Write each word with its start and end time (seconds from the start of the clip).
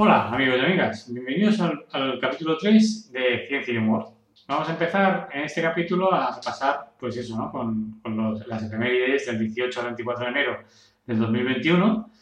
Hola 0.00 0.28
amigos 0.28 0.60
y 0.62 0.64
amigas, 0.64 1.12
bienvenidos 1.12 1.60
al, 1.60 2.20
capítulo 2.20 2.56
3 2.56 3.10
de 3.10 3.46
Ciencia 3.48 3.74
y 3.74 3.78
Humor. 3.78 4.06
Vamos 4.46 4.68
a 4.68 4.72
empezar 4.74 5.28
en 5.34 5.42
este 5.42 5.60
capítulo 5.60 6.14
a 6.14 6.40
pasar, 6.40 6.92
pues 7.00 7.16
eso, 7.16 7.36
¿no? 7.36 7.50
con, 7.50 8.00
las 8.46 8.62
efemérides 8.62 9.26
del 9.26 9.40
18 9.40 9.80
al 9.80 9.86
24 9.86 10.24
de 10.24 10.30
enero 10.30 10.58
del 11.04 11.18
2021 11.18 12.12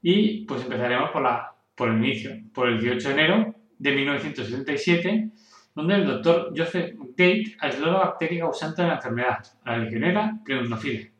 y 0.00 0.44
pues 0.44 0.62
empezaremos 0.62 1.10
por, 1.10 1.22
la, 1.22 1.52
por 1.74 1.88
el 1.88 1.96
inicio, 1.96 2.30
por 2.54 2.68
el 2.68 2.80
18 2.80 3.08
de 3.08 3.14
enero 3.14 3.54
de 3.78 3.90
1977, 3.90 5.30
donde 5.74 5.94
el 5.96 6.06
doctor 6.06 6.52
Joseph 6.56 6.94
Tate 7.16 7.56
aisló 7.58 7.90
la 7.90 7.98
bacteria 7.98 8.42
causante 8.42 8.82
de 8.82 8.88
la 8.88 8.94
enfermedad, 8.94 9.44
la 9.64 9.78
legionela 9.78 10.38
pneumoniae. 10.44 11.13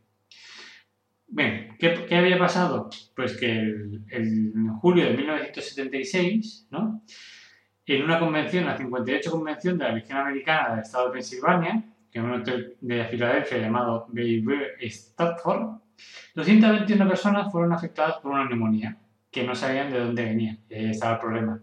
Bien, 1.26 1.76
¿qué, 1.78 2.16
había 2.16 2.38
pasado? 2.38 2.90
Pues 3.16 3.36
que 3.36 3.48
en 3.48 4.68
julio 4.80 5.04
de 5.06 5.16
1976, 5.16 6.68
¿no? 6.70 7.02
en 7.86 8.02
una 8.02 8.18
convención, 8.18 8.64
la 8.64 8.76
58 8.76 9.30
Convención 9.30 9.78
de 9.78 9.84
la 9.84 9.94
Legión 9.94 10.18
Americana 10.18 10.70
del 10.70 10.80
Estado 10.80 11.06
de 11.06 11.12
Pensilvania, 11.12 11.84
que 12.10 12.18
es 12.18 12.24
un 12.24 12.32
hotel 12.32 12.76
de 12.80 13.04
Filadelfia 13.06 13.58
llamado 13.58 14.06
Bayview 14.08 14.60
Stafford, 14.80 15.80
221 16.34 17.08
personas 17.08 17.52
fueron 17.52 17.72
afectadas 17.72 18.16
por 18.18 18.32
una 18.32 18.48
neumonía, 18.48 18.96
que 19.30 19.44
no 19.44 19.54
sabían 19.54 19.90
de 19.90 20.00
dónde 20.00 20.24
venía, 20.24 20.58
y 20.68 20.74
ahí 20.74 20.90
estaba 20.90 21.14
el 21.14 21.20
problema. 21.20 21.60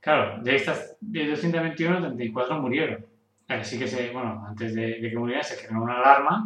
Claro, 0.00 0.42
de 0.42 0.56
estas 0.56 0.96
de 1.00 1.28
221, 1.28 2.00
34 2.00 2.60
murieron. 2.60 3.06
Así 3.48 3.78
que, 3.78 3.86
se, 3.86 4.10
bueno, 4.10 4.44
antes 4.46 4.74
de, 4.74 5.00
de 5.00 5.10
que 5.10 5.16
murieran 5.16 5.44
se 5.44 5.56
generó 5.56 5.82
una 5.82 5.98
alarma 5.98 6.44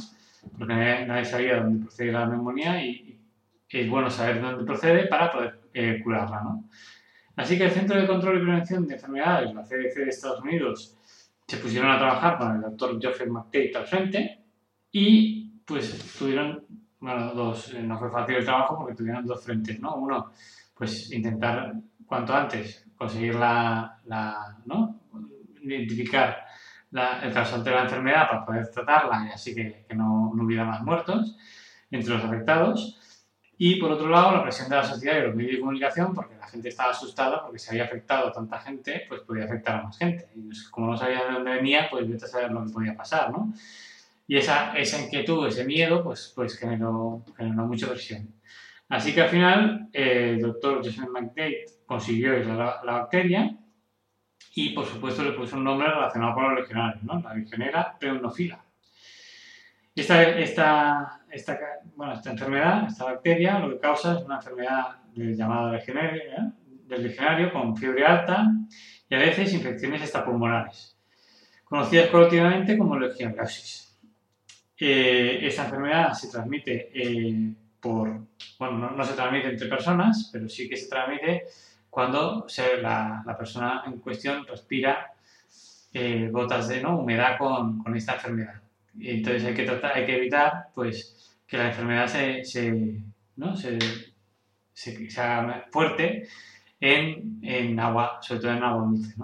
porque 0.59 0.75
nadie, 0.75 1.25
sabía 1.25 1.61
dónde 1.61 1.85
procede 1.85 2.13
la 2.13 2.27
neumonía 2.27 2.85
y, 2.85 3.13
es 3.69 3.91
bueno 3.91 4.09
saber 4.09 4.41
dónde 4.41 4.65
procede 4.65 5.07
para 5.07 5.31
poder 5.31 5.61
eh, 5.75 6.01
curarla. 6.03 6.41
¿no? 6.41 6.65
Así 7.37 7.59
que 7.59 7.65
el 7.65 7.71
Centro 7.71 8.01
de 8.01 8.07
Control 8.07 8.39
y 8.39 8.45
Prevención 8.45 8.87
de 8.87 8.95
Enfermedades, 8.95 9.55
la 9.55 9.63
CDC 9.63 9.97
de 9.97 10.09
Estados 10.09 10.41
Unidos, 10.41 10.97
se 11.47 11.59
pusieron 11.59 11.91
a 11.91 11.99
trabajar 11.99 12.39
con 12.39 12.57
el 12.57 12.63
doctor 12.63 12.99
Geoffrey 13.01 13.29
McTate 13.29 13.73
al 13.77 13.87
frente 13.87 14.41
y 14.91 15.61
pues 15.67 16.17
tuvieron, 16.19 16.65
bueno, 17.01 17.35
dos, 17.35 17.75
eh, 17.75 17.83
no 17.83 17.99
fue 17.99 18.11
fácil 18.11 18.37
el 18.37 18.45
trabajo 18.45 18.79
porque 18.79 18.95
tuvieron 18.95 19.27
dos 19.27 19.45
frentes, 19.45 19.79
¿no? 19.79 19.97
Uno, 19.97 20.33
pues 20.75 21.13
intentar 21.13 21.75
cuanto 22.07 22.35
antes 22.35 22.87
conseguir 22.97 23.35
la, 23.35 24.01
la 24.07 24.57
¿no? 24.65 25.01
identificar 25.61 26.46
el 26.93 27.33
causante 27.33 27.71
de 27.71 27.77
la 27.77 27.83
enfermedad 27.83 28.29
para 28.29 28.45
poder 28.47 28.71
tratarla 28.71 29.27
y 29.29 29.33
así 29.33 29.55
que, 29.55 29.87
no, 29.95 30.33
no, 30.35 30.45
hubiera 30.45 30.65
más 30.65 30.83
muertos 30.83 31.37
entre 31.91 32.15
los 32.15 32.25
afectados. 32.25 33.01
Y 33.59 33.77
por 33.81 33.91
otro 33.93 34.09
lado, 34.09 34.33
la 34.33 34.43
presión 34.43 34.69
de 34.69 34.77
la 34.77 34.85
sociedad 34.85 35.19
y 35.19 35.23
los 35.23 35.35
medios 35.35 35.53
de 35.53 35.61
comunicación, 35.61 36.15
porque 36.15 36.37
la 36.37 36.47
gente 36.47 36.69
estaba 36.69 36.91
asustada 36.91 37.43
porque 37.43 37.59
si 37.59 37.71
había 37.71 37.85
afectado 37.85 38.29
a 38.29 38.33
tanta 38.33 38.59
gente, 38.61 39.05
pues 39.09 39.23
podía 39.23 39.45
afectar 39.45 39.81
a 39.81 39.83
más 39.85 39.97
gente. 39.97 40.29
Y 40.35 40.51
como 40.71 40.89
no 40.89 40.97
sabía 40.97 41.25
de 41.25 41.33
dónde 41.33 41.53
venía, 41.53 41.89
pues 41.91 42.09
vete 42.09 42.27
a 42.27 42.29
saber 42.29 42.53
lo 42.53 42.65
que 42.67 42.73
podía 42.73 42.95
pasar, 42.95 43.31
¿no? 43.31 43.53
Y 44.29 44.37
esa, 44.37 44.77
esa 44.77 45.01
inquietud, 45.01 45.47
ese 45.47 45.65
miedo, 45.65 46.03
pues, 46.03 46.33
pues 46.35 46.59
generó, 46.59 47.25
generó 47.37 47.67
mucha 47.67 47.89
presión. 47.89 48.35
Así 48.89 49.15
que 49.15 49.23
al 49.23 49.29
final, 49.31 49.89
el 49.93 50.41
doctor 50.41 50.79
Joseph 50.79 51.09
McDade 51.09 51.65
consiguió 51.87 52.33
aislar 52.33 52.85
la 52.85 52.93
bacteria 52.93 53.57
y 54.55 54.71
por 54.71 54.87
supuesto 54.87 55.23
le 55.23 55.33
puso 55.33 55.57
un 55.57 55.65
nombre 55.65 55.89
relacionado 55.89 56.35
con 56.35 56.45
los 56.45 56.61
legionarios, 56.61 57.03
¿no? 57.03 57.21
la 57.21 57.35
legionera 57.35 57.97
pneumofila. 57.99 58.65
Esta, 59.95 60.23
esta, 60.39 61.21
esta, 61.31 61.59
bueno, 61.95 62.15
esta 62.15 62.31
enfermedad, 62.31 62.87
esta 62.89 63.05
bacteria, 63.05 63.59
lo 63.59 63.71
que 63.71 63.79
causa 63.79 64.15
es 64.15 64.25
una 64.25 64.37
enfermedad 64.37 64.97
llamada 65.15 65.73
legionario, 65.73 66.23
¿eh? 66.23 66.53
del 66.87 67.03
legionario 67.03 67.53
con 67.53 67.77
fiebre 67.77 68.05
alta 68.05 68.53
y 69.09 69.15
a 69.15 69.19
veces 69.19 69.53
infecciones 69.53 70.03
extrapulmonares, 70.03 70.97
conocidas 71.65 72.09
colectivamente 72.09 72.77
como 72.77 72.99
legionellosis. 72.99 73.99
Eh, 74.79 75.39
esta 75.43 75.65
enfermedad 75.65 76.13
se 76.13 76.29
transmite 76.29 76.91
eh, 76.95 77.55
por, 77.81 78.27
bueno, 78.59 78.79
no, 78.79 78.91
no, 78.91 79.05
se 79.05 79.15
transmite 79.15 79.49
entre 79.49 79.69
personas, 79.69 80.29
pero 80.33 80.49
sí 80.49 80.69
que 80.69 80.77
se 80.77 80.89
transmite 80.89 81.45
cuando 81.97 82.47
la, 82.83 83.37
persona 83.39 83.83
en 83.87 84.01
cuestión 84.01 84.47
respira 84.47 85.15
eh, 85.95 86.29
gotas 86.31 86.69
de 86.69 86.85
humedad 86.85 87.39
con, 87.39 87.83
esta 87.97 88.17
enfermedad. 88.17 88.61
Entonces 89.01 89.43
hay 89.47 89.55
que, 89.55 90.15
evitar 90.15 90.67
pues, 90.75 91.39
que 91.47 91.57
la 91.57 91.69
enfermedad 91.69 92.07
se, 92.07 92.45
se, 92.45 93.01
¿no? 93.37 93.55
haga 95.17 95.69
fuerte 95.71 96.29
en, 96.81 97.81
agua, 97.81 98.19
sobre 98.21 98.41
todo 98.43 98.53
en 98.53 98.63
agua 98.63 98.89
dulce. 98.89 99.15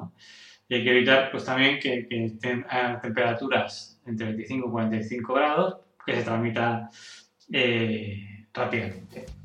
Y 0.71 0.75
hay 0.77 0.83
que 0.83 0.91
evitar 0.93 1.31
pues, 1.31 1.45
también 1.45 1.79
que, 1.79 2.09
que 2.09 2.25
estén 2.25 2.65
a 2.71 2.99
temperaturas 3.03 4.01
entre 4.07 4.29
25 4.29 4.67
y 4.67 4.71
45 4.71 5.35
grados, 5.35 5.77
que 6.07 6.15
se 6.15 6.23
transmita 6.23 6.89
eh, 7.53 8.47
rápidamente. 8.55 9.42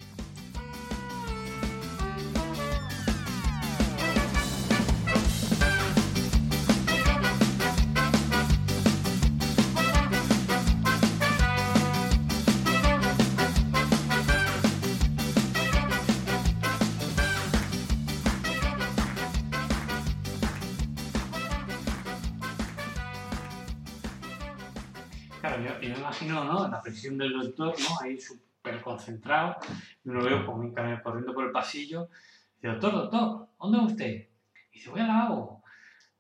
La 26.69 26.81
presión 26.81 27.17
del 27.17 27.33
doctor, 27.33 27.75
¿no? 27.79 28.01
Ahí 28.01 28.19
súper 28.19 28.81
concentrado. 28.81 29.57
Y 30.03 30.09
uno 30.09 30.23
veo 30.23 30.45
como 30.45 30.73
corriendo 31.03 31.33
por 31.33 31.45
el 31.45 31.51
pasillo. 31.51 32.09
Dice, 32.55 32.67
doctor, 32.67 32.91
doctor, 32.93 33.47
¿dónde 33.59 33.77
va 33.77 33.85
usted? 33.85 34.27
Y 34.71 34.77
dice, 34.77 34.89
voy 34.89 35.01
al 35.01 35.07
lavabo. 35.07 35.63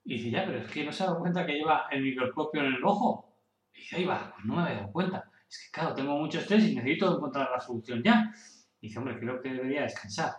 Y 0.05 0.15
dice, 0.15 0.29
ya, 0.29 0.45
pero 0.45 0.59
es 0.59 0.71
que 0.71 0.85
no 0.85 0.91
se 0.91 1.03
ha 1.03 1.07
dado 1.07 1.19
cuenta 1.19 1.45
que 1.45 1.53
lleva 1.53 1.87
el 1.91 2.01
microscopio 2.01 2.61
en 2.61 2.75
el 2.75 2.83
ojo. 2.83 3.33
Y 3.73 3.79
dice, 3.79 3.97
ahí 3.97 4.05
va, 4.05 4.31
pues 4.33 4.45
no 4.45 4.55
me 4.55 4.61
había 4.61 4.75
dado 4.77 4.91
cuenta. 4.91 5.29
Es 5.49 5.65
que, 5.65 5.71
claro, 5.71 5.93
tengo 5.93 6.17
mucho 6.17 6.39
estrés 6.39 6.63
y 6.65 6.75
necesito 6.75 7.15
encontrar 7.15 7.49
la 7.51 7.59
solución 7.59 8.01
ya. 8.03 8.33
Y 8.79 8.87
dice, 8.87 8.99
hombre, 8.99 9.19
creo 9.19 9.41
que 9.41 9.53
debería 9.53 9.83
descansar. 9.83 10.31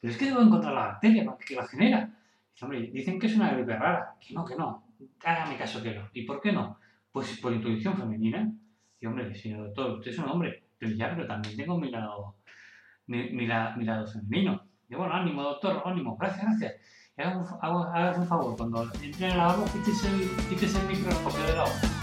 Pero 0.00 0.12
es 0.12 0.18
que 0.18 0.26
debo 0.26 0.40
encontrar 0.40 0.74
la 0.74 0.86
bacteria 0.88 1.36
que 1.46 1.54
la 1.54 1.66
genera. 1.66 2.10
Dice, 2.52 2.64
hombre, 2.64 2.90
dicen 2.92 3.18
que 3.18 3.26
es 3.26 3.36
una 3.36 3.52
gripe 3.52 3.76
rara. 3.76 4.14
Que 4.20 4.34
no, 4.34 4.44
que 4.44 4.56
no. 4.56 4.84
Hágame 5.24 5.56
caso 5.56 5.82
que 5.82 5.94
no. 5.94 6.08
¿Y 6.12 6.22
por 6.22 6.40
qué 6.40 6.52
no? 6.52 6.78
Pues 7.10 7.38
por 7.38 7.52
intuición 7.52 7.96
femenina. 7.96 8.52
Hombre, 9.06 9.34
señor 9.34 9.66
doctor, 9.66 9.98
usted 9.98 10.10
es 10.10 10.18
un 10.18 10.28
hombre. 10.28 10.64
Pero 10.78 10.92
ya, 10.94 11.10
pero 11.10 11.26
también 11.26 11.56
tengo 11.56 11.78
mi 11.78 11.90
lado, 11.90 12.36
mirado 13.06 14.06
femenino. 14.06 14.62
Y 14.88 14.94
bueno, 14.94 15.14
ánimo, 15.14 15.42
doctor, 15.42 15.82
ánimo, 15.84 16.16
gracias, 16.16 16.44
gracias. 16.44 16.74
Hagas 17.16 18.18
un, 18.18 18.26
favor, 18.26 18.56
cuando 18.56 18.82
entre 19.02 19.26
en 19.26 19.32
el 19.32 19.38
lavabo, 19.38 19.64
quítese 19.64 20.08
el, 20.08 20.22
el 20.22 20.98
microscopio 20.98 21.44
de 21.44 21.56
la 21.56 21.66
Siguiente 21.66 22.01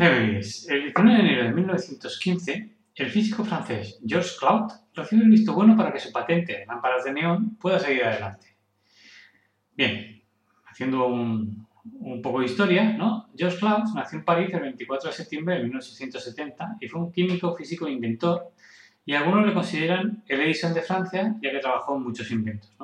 El 0.00 0.40
19 0.40 1.12
de 1.12 1.20
enero 1.20 1.44
de 1.44 1.52
1915, 1.52 2.76
el 2.94 3.10
físico 3.10 3.44
francés 3.44 4.00
Georges 4.02 4.38
Claude 4.38 4.72
recibe 4.94 5.24
el 5.24 5.28
visto 5.28 5.52
bueno 5.52 5.76
para 5.76 5.92
que 5.92 6.00
su 6.00 6.10
patente 6.10 6.54
de 6.54 6.64
lámparas 6.64 7.04
de 7.04 7.12
neón 7.12 7.56
pueda 7.56 7.78
seguir 7.78 8.04
adelante. 8.04 8.56
Bien, 9.76 10.22
haciendo 10.64 11.06
un, 11.06 11.68
poco 12.22 12.40
de 12.40 12.46
historia, 12.46 12.94
¿no? 12.94 13.28
Georges 13.36 13.60
Claude 13.60 13.82
nació 13.94 14.20
en 14.20 14.24
París 14.24 14.54
el 14.54 14.60
24 14.60 15.10
de 15.10 15.16
septiembre 15.16 15.56
de 15.56 15.64
1870 15.64 16.78
y 16.80 16.88
fue 16.88 16.98
un 17.02 17.12
químico, 17.12 17.54
físico 17.54 17.86
e 17.86 17.92
inventor 17.92 18.52
y 19.04 19.12
algunos 19.12 19.46
le 19.46 19.52
consideran 19.52 20.24
el 20.26 20.40
Edison 20.40 20.72
de 20.72 20.80
Francia 20.80 21.36
ya 21.42 21.50
que 21.50 21.58
trabajó 21.58 21.94
en 21.98 22.04
muchos 22.04 22.30
inventos. 22.30 22.74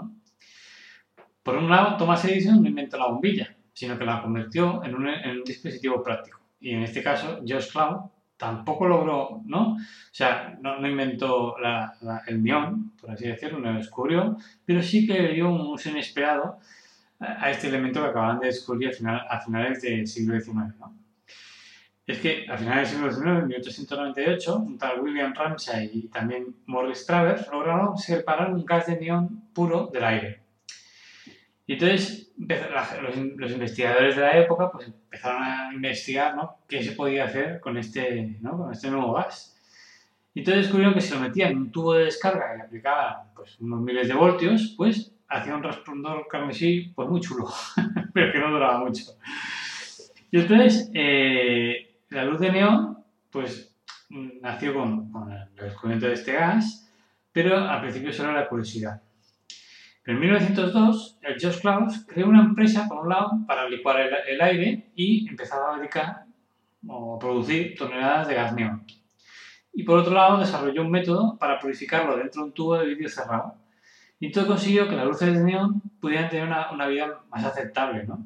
Por 1.43 1.57
un 1.57 1.71
lado, 1.71 1.97
Thomas 1.97 2.23
Edison 2.27 2.63
no 2.63 2.69
inventó 2.69 2.99
la 2.99 3.07
bombilla, 3.07 3.57
sino 3.73 3.97
que 3.99 4.05
la 4.05 4.21
convirtió 4.21 4.85
en 4.85 4.95
un 4.95 5.45
dispositivo 5.45 6.03
práctico 6.03 6.46
y 6.61 6.71
en 6.71 6.83
este 6.83 7.03
caso 7.03 7.41
Josh 7.47 7.71
Cloud 7.71 8.11
tampoco 8.37 8.87
logró, 8.87 9.43
¿no? 9.47 9.75
O 9.75 9.79
sea, 10.13 10.59
no, 10.61 10.87
inventó 10.87 11.57
el 12.27 12.43
neón, 12.43 12.93
por 13.01 13.11
así 13.11 13.27
decirlo, 13.27 13.59
no 13.59 13.73
lo 13.73 13.79
descubrió, 13.79 14.37
pero 14.65 14.83
sí 14.83 15.07
que 15.07 15.29
dio 15.29 15.49
un 15.49 15.61
uso 15.63 15.89
inesperado 15.89 16.59
a 17.19 17.51
este 17.51 17.69
elemento 17.69 18.03
que 18.03 18.09
acaban 18.09 18.39
de 18.41 18.49
descubrir 18.49 18.91
a, 19.07 19.41
finales 19.41 19.81
del 19.81 20.07
siglo 20.07 20.39
XIX, 20.39 20.77
¿no? 20.79 20.95
Es 22.07 22.19
que 22.21 22.47
a 22.49 22.57
finales 22.57 22.91
del 22.91 23.11
siglo 23.11 23.11
XIX, 23.11 23.43
en 23.43 23.49
1898, 23.49 24.57
un 24.59 24.79
tal 24.79 25.01
William 25.01 25.35
Ramsay 25.35 25.91
y 25.93 26.09
también 26.09 26.55
Morris 26.67 27.05
Travers 27.05 27.49
lograron 27.51 27.99
separar 27.99 28.53
un 28.53 28.65
gas 28.65 28.87
de 28.87 29.01
neón 29.01 29.49
puro 29.53 29.89
del 29.93 30.05
aire. 30.05 30.41
Y 31.67 31.73
entonces 31.73 32.26
los, 32.39 33.51
investigadores 33.53 34.17
de 34.17 34.23
la 34.23 34.39
época 34.39 34.71
pues, 34.71 34.89
empezaron 34.89 35.43
a 35.43 35.71
investigar 35.73 36.37
¿no? 36.37 36.59
qué 36.69 36.83
se 36.83 36.93
podía 36.93 37.25
hacer 37.25 37.61
con 37.61 37.77
este, 37.79 38.39
¿no? 38.41 38.57
con 38.57 38.73
este 38.73 38.91
nuevo 38.91 39.15
gas. 39.15 39.53
Y 40.35 40.41
entonces 40.41 40.65
descubrieron 40.65 40.95
que 40.95 41.01
si 41.01 41.15
lo 41.15 41.21
metían 41.21 41.53
en 41.53 41.59
un 41.59 41.73
tubo 41.73 41.95
de 41.95 42.05
descarga 42.05 42.55
y 42.55 42.59
le 42.59 42.65
aplicaban 42.65 43.33
pues, 43.35 43.59
unos 43.61 43.81
miles 43.81 44.09
de 44.09 44.15
voltios, 44.15 44.75
pues 44.77 45.13
hacía 45.29 45.57
un 45.57 45.63
resplandor 45.63 46.27
carmesí 46.29 46.93
pues, 46.95 47.09
muy 47.09 47.21
chulo, 47.21 47.49
pero 48.13 48.33
que 48.33 48.39
no 48.39 48.51
duraba 48.51 48.79
mucho. 48.81 49.05
Y 50.31 50.41
entonces 50.41 50.91
eh, 50.93 52.01
la 52.11 52.25
luz 52.25 52.39
de 52.41 52.53
neón 52.53 52.99
pues, 53.31 53.75
nació 54.11 54.75
con, 54.75 55.11
con 55.11 55.33
el 55.33 55.55
descubrimiento 55.55 56.07
de 56.07 56.13
este 56.13 56.33
gas, 56.33 56.93
pero 57.33 57.57
al 57.57 57.81
principio 57.81 58.13
solo 58.13 58.31
era 58.31 58.49
curiosidad. 58.49 59.01
En 60.07 60.21
1902, 60.21 61.19
el 61.21 61.35
Josh 61.35 61.61
Klaus 61.61 62.07
creó 62.07 62.29
una 62.29 62.41
empresa, 62.41 62.87
por 62.89 62.99
un 62.99 63.09
lado, 63.09 63.33
para 63.45 63.69
licuar 63.69 64.09
el, 64.29 64.41
aire 64.41 64.93
y 64.95 65.29
empezaba 65.29 65.71
a 65.71 65.73
fabricar 65.73 66.27
o 66.87 67.19
producir 67.19 67.75
toneladas 67.77 68.29
de 68.29 68.35
gas 68.35 68.55
neón. 68.55 68.87
Y 69.73 69.83
por 69.83 69.99
otro 69.99 70.15
lado, 70.15 70.39
desarrolló 70.39 70.83
un 70.83 70.93
método 70.93 71.37
para 71.39 71.59
purificarlo 71.59 72.17
dentro 72.17 72.41
de 72.43 72.47
un 72.47 72.55
tubo 72.55 72.79
de 72.79 72.87
vidrio 72.87 73.09
cerrado. 73.09 73.57
Y 74.21 74.31
todo 74.31 74.47
consiguió 74.47 74.89
que 74.89 74.95
las 74.95 75.07
luces 75.07 75.35
de 75.35 75.43
neón 75.43 75.83
pudieran 76.01 76.31
tener 76.31 76.45
una, 76.45 76.87
vida 76.87 77.23
más 77.29 77.45
aceptable. 77.45 78.05
¿no? 78.05 78.25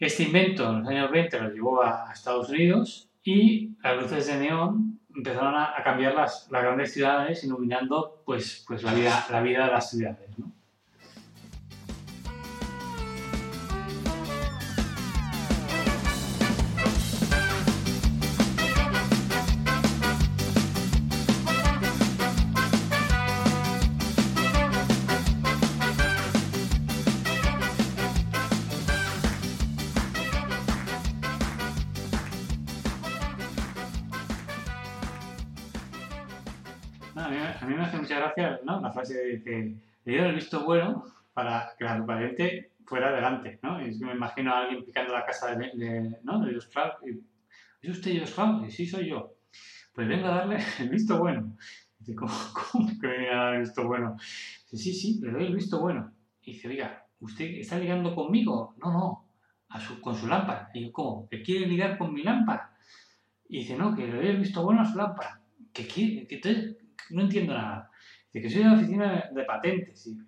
Este 0.00 0.24
invento 0.24 0.68
en 0.68 0.80
los 0.80 0.88
años 0.88 1.12
20 1.12 1.40
lo 1.42 1.50
llevó 1.52 1.82
a 1.84 2.10
Estados 2.12 2.48
Unidos 2.48 3.08
y 3.22 3.76
las 3.84 4.02
luces 4.02 4.26
de 4.26 4.36
neón 4.36 4.98
empezaron 5.14 5.54
a, 5.54 5.80
cambiar 5.84 6.14
las, 6.14 6.50
las, 6.50 6.62
grandes 6.62 6.92
ciudades, 6.92 7.44
iluminando 7.44 8.20
pues, 8.26 8.64
pues 8.66 8.82
la, 8.82 8.92
vida, 8.92 9.26
la 9.30 9.40
vida 9.42 9.66
de 9.66 9.70
las 9.70 9.88
ciudades. 9.88 10.38
¿no? 10.38 10.51
Frase 38.92 39.42
que 39.44 39.76
le 40.04 40.12
dieron 40.12 40.28
el 40.28 40.34
visto 40.34 40.64
bueno 40.64 41.04
para 41.32 41.74
que 41.78 41.84
la 41.84 42.04
pariente 42.04 42.72
fuera 42.84 43.08
adelante, 43.08 43.58
¿no? 43.62 43.84
Y 43.84 43.98
me 44.00 44.12
imagino 44.12 44.52
a 44.52 44.60
alguien 44.60 44.84
picando 44.84 45.14
la 45.14 45.24
casa 45.24 45.54
de, 45.54 45.70
de 45.74 46.18
¿no? 46.22 46.44
de 46.44 46.50
Dios 46.50 46.68
y, 47.06 47.20
¿Es 47.82 47.90
usted 47.96 48.12
Dios 48.12 48.34
Y 48.66 48.70
sí, 48.70 48.86
soy 48.86 49.08
yo. 49.08 49.34
Pues 49.94 50.08
vengo 50.08 50.26
a 50.26 50.36
darle 50.36 50.58
el 50.78 50.88
visto 50.88 51.18
bueno. 51.18 51.56
Dice, 51.98 52.14
¿cómo, 52.14 52.32
cómo 52.72 52.88
que 53.00 53.08
me 53.08 53.30
a 53.30 53.36
dar 53.36 53.54
el 53.54 53.60
visto 53.60 53.86
bueno? 53.86 54.16
Dice, 54.70 54.84
sí, 54.84 54.94
sí, 54.94 55.20
le 55.20 55.32
doy 55.32 55.46
el 55.46 55.54
visto 55.54 55.80
bueno. 55.80 56.12
Y 56.42 56.52
dice, 56.52 56.68
oiga, 56.68 57.06
¿usted 57.20 57.44
está 57.44 57.78
ligando 57.78 58.14
conmigo? 58.14 58.74
No, 58.78 58.92
no, 58.92 59.28
con 60.00 60.14
su 60.14 60.26
lámpara. 60.26 60.70
Y 60.74 60.86
yo, 60.86 60.92
¿cómo? 60.92 61.28
¿Que 61.28 61.42
quiere 61.42 61.66
ligar 61.66 61.98
con 61.98 62.12
mi 62.12 62.22
lámpara? 62.22 62.76
Y 63.48 63.60
dice, 63.60 63.76
no, 63.76 63.94
que 63.94 64.06
le 64.06 64.16
doy 64.16 64.26
el 64.28 64.38
visto 64.38 64.62
bueno 64.62 64.82
a 64.82 64.84
su 64.84 64.96
lámpara. 64.96 65.40
¿Que 65.72 65.86
quiere? 65.86 66.26
Que 66.26 66.76
no 67.10 67.22
entiendo 67.22 67.54
nada. 67.54 67.90
Dice 68.32 68.42
que 68.46 68.50
soy 68.50 68.62
de 68.62 68.68
la 68.68 68.74
oficina 68.74 69.30
de 69.32 69.44
patentes. 69.44 70.06
Y, 70.06 70.18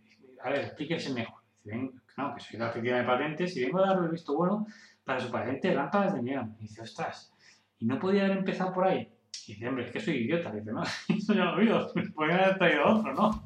a 0.42 0.50
ver, 0.50 0.60
explíquese 0.60 1.12
mejor. 1.12 1.42
Dice, 1.62 1.90
no, 2.16 2.34
que 2.34 2.40
soy 2.40 2.58
de 2.58 2.64
la 2.64 2.70
oficina 2.70 2.98
de 2.98 3.04
patentes 3.04 3.56
y 3.56 3.64
vengo 3.64 3.78
a 3.78 3.88
darle 3.88 4.06
el 4.06 4.12
visto 4.12 4.36
bueno 4.36 4.66
para 5.04 5.20
su 5.20 5.30
patente 5.30 5.68
de 5.68 5.74
lámparas 5.74 6.14
de 6.14 6.22
neón. 6.22 6.56
Y 6.58 6.62
dice, 6.62 6.82
ostras, 6.82 7.32
¿y 7.78 7.86
no 7.86 7.98
podía 7.98 8.24
haber 8.24 8.38
empezado 8.38 8.72
por 8.72 8.86
ahí? 8.86 9.08
Y 9.46 9.54
dice, 9.54 9.68
hombre, 9.68 9.86
es 9.86 9.92
que 9.92 10.00
soy 10.00 10.16
idiota. 10.16 10.52
Dice, 10.52 10.72
no, 10.72 10.82
eso 11.08 11.34
ya 11.34 11.44
lo 11.44 11.56
oído, 11.56 11.92
podrían 12.14 12.40
haber 12.40 12.58
traído 12.58 12.84
otro, 12.86 13.14
¿no? 13.14 13.44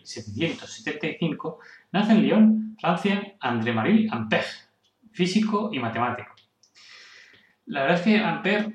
1775 0.00 1.58
nace 1.92 2.12
en 2.12 2.22
Lyon, 2.22 2.76
Francia, 2.80 3.36
André-Marie 3.40 4.08
Ampère, 4.10 4.46
físico 5.12 5.70
y 5.72 5.78
matemático. 5.78 6.34
La 7.66 7.82
verdad 7.82 7.98
es 7.98 8.04
que 8.04 8.18
Ampère 8.18 8.74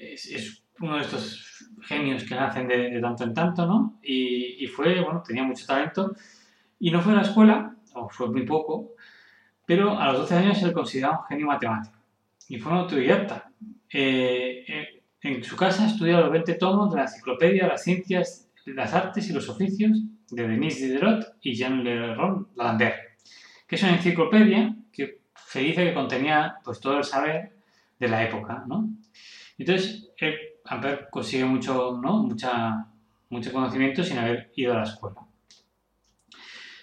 es, 0.00 0.62
uno 0.80 0.96
de 0.96 1.02
estos 1.02 1.68
genios 1.82 2.24
que 2.24 2.34
nacen 2.34 2.66
de, 2.66 3.00
tanto 3.00 3.24
en 3.24 3.34
tanto, 3.34 3.66
¿no? 3.66 3.98
Y, 4.02 4.66
fue, 4.66 5.00
bueno, 5.00 5.22
tenía 5.26 5.44
mucho 5.44 5.66
talento 5.66 6.14
y 6.80 6.90
no 6.90 7.00
fue 7.00 7.12
a 7.12 7.16
la 7.16 7.22
escuela, 7.22 7.76
o 7.94 8.08
fue 8.08 8.28
muy 8.30 8.44
poco, 8.44 8.94
pero 9.66 9.98
a 9.98 10.12
los 10.12 10.22
12 10.22 10.34
años 10.34 10.58
se 10.58 10.66
le 10.66 10.72
consideraba 10.72 11.20
un 11.20 11.26
genio 11.26 11.46
matemático 11.46 11.96
y 12.48 12.58
fue 12.58 12.72
un 12.72 12.78
autodidacta. 12.78 13.50
Eh, 13.90 14.64
eh, 14.66 15.02
en 15.22 15.44
su 15.44 15.56
casa 15.56 15.86
estudió 15.86 16.20
los 16.20 16.32
20 16.32 16.54
tomos 16.54 16.90
de 16.90 16.96
la 16.96 17.02
Enciclopedia 17.02 17.68
las 17.68 17.84
Ciencias, 17.84 18.50
las 18.66 18.92
Artes 18.92 19.28
y 19.28 19.32
los 19.32 19.48
Oficios 19.48 19.98
de 20.32 20.48
Denis 20.48 20.80
Diderot 20.80 21.36
y 21.42 21.54
Jean 21.54 21.84
Leron 21.84 22.48
Lambert, 22.56 22.96
que 23.66 23.76
es 23.76 23.82
una 23.82 23.94
enciclopedia 23.96 24.74
que 24.92 25.20
se 25.46 25.60
dice 25.60 25.84
que 25.84 25.94
contenía 25.94 26.56
pues, 26.64 26.80
todo 26.80 26.98
el 26.98 27.04
saber 27.04 27.52
de 27.98 28.08
la 28.08 28.24
época. 28.24 28.64
¿no? 28.66 28.88
Entonces, 29.58 30.10
Ampère 30.64 31.08
consigue 31.10 31.44
mucho, 31.44 31.98
¿no? 32.02 32.22
Mucha, 32.22 32.86
mucho 33.30 33.52
conocimiento 33.52 34.02
sin 34.02 34.18
haber 34.18 34.52
ido 34.56 34.72
a 34.72 34.78
la 34.78 34.84
escuela. 34.84 35.20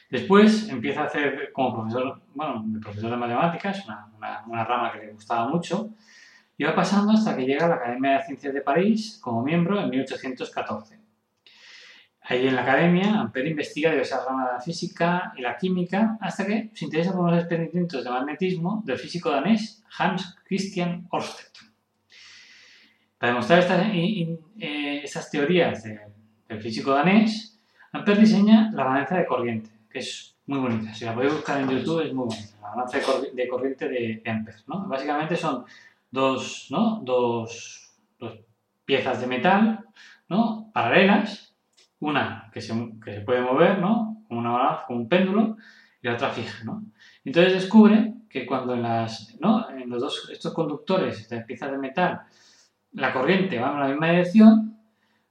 Después 0.09 0.69
empieza 0.69 1.01
a 1.01 1.05
hacer 1.05 1.51
como 1.53 1.73
profesor, 1.73 2.21
bueno, 2.33 2.65
profesor 2.81 3.11
de 3.11 3.17
matemáticas, 3.17 3.85
una 3.85 4.63
rama 4.63 4.91
que 4.91 5.05
le 5.05 5.13
gustaba 5.13 5.47
mucho, 5.47 5.91
y 6.59 6.65
va 6.65 6.75
pasando 6.75 7.13
hasta 7.13 7.37
que 7.37 7.45
llega 7.45 7.65
a 7.65 7.69
la 7.69 7.75
Academia 7.75 8.17
de 8.17 8.25
Ciencias 8.25 8.53
de 8.53 8.61
París 8.61 9.17
como 9.23 9.41
miembro 9.41 9.79
en 9.79 9.89
1814. 9.89 10.98
Ahí 12.29 12.45
en 12.45 12.55
la 12.55 12.61
academia, 12.61 13.19
Ampère 13.19 13.49
investiga 13.49 13.89
diversas 13.89 14.23
ramas 14.23 14.45
de 14.45 14.53
la 14.53 14.61
física 14.61 15.33
y 15.35 15.41
la 15.41 15.57
química 15.57 16.15
hasta 16.21 16.45
que 16.45 16.69
se 16.75 16.85
interesa 16.85 17.11
por 17.11 17.31
los 17.31 17.39
experimentos 17.39 18.03
de 18.03 18.09
magnetismo 18.11 18.83
del 18.85 18.99
físico 18.99 19.31
danés 19.31 19.83
Hans 19.97 20.37
Christian 20.45 21.07
Ørsted. 21.11 21.47
Para 23.17 23.33
demostrar 23.33 23.65
eh, 23.91 25.01
estas, 25.03 25.31
teorías 25.31 25.83
del 25.83 26.61
físico 26.61 26.91
danés, 26.91 27.59
Ampère 27.93 28.19
diseña 28.19 28.69
la 28.73 28.83
balanza 28.83 29.17
de 29.17 29.25
corriente, 29.25 29.71
que 29.89 29.97
es 29.97 30.35
muy 30.45 30.59
bonita. 30.59 30.93
Si 30.93 31.05
la 31.05 31.15
podéis 31.15 31.33
buscar 31.33 31.59
en 31.61 31.69
YouTube, 31.69 32.05
es 32.05 32.13
muy 32.13 32.27
bonita. 32.27 32.53
La 32.61 32.69
balanza 32.69 32.99
de, 33.33 33.47
corriente 33.47 33.89
de, 33.89 34.21
Ampère. 34.27 34.61
Básicamente 34.67 35.35
son 35.35 35.65
dos, 36.11 36.67
dos, 36.69 37.91
piezas 38.85 39.19
de 39.19 39.25
metal 39.25 39.79
paralelas, 40.73 41.48
una 41.99 42.49
que 42.53 42.61
se, 42.61 42.73
puede 43.25 43.41
mover, 43.41 43.79
¿no? 43.79 44.23
como 44.27 44.41
una 44.41 44.51
balanza, 44.51 44.83
como 44.87 44.99
un 44.99 45.09
péndulo, 45.09 45.57
y 46.01 46.07
la 46.07 46.13
otra 46.13 46.29
fija. 46.29 46.63
Entonces 47.25 47.53
descubre 47.53 48.13
que 48.29 48.45
cuando 48.45 48.75
en, 48.75 48.85
en 48.85 49.89
los 49.89 50.01
dos, 50.01 50.29
estos 50.31 50.53
conductores, 50.53 51.19
estas 51.19 51.43
piezas 51.45 51.71
de 51.71 51.77
metal, 51.77 52.21
la 52.93 53.11
corriente 53.11 53.59
va 53.59 53.73
en 53.73 53.79
la 53.79 53.87
misma 53.87 54.11
dirección, 54.11 54.77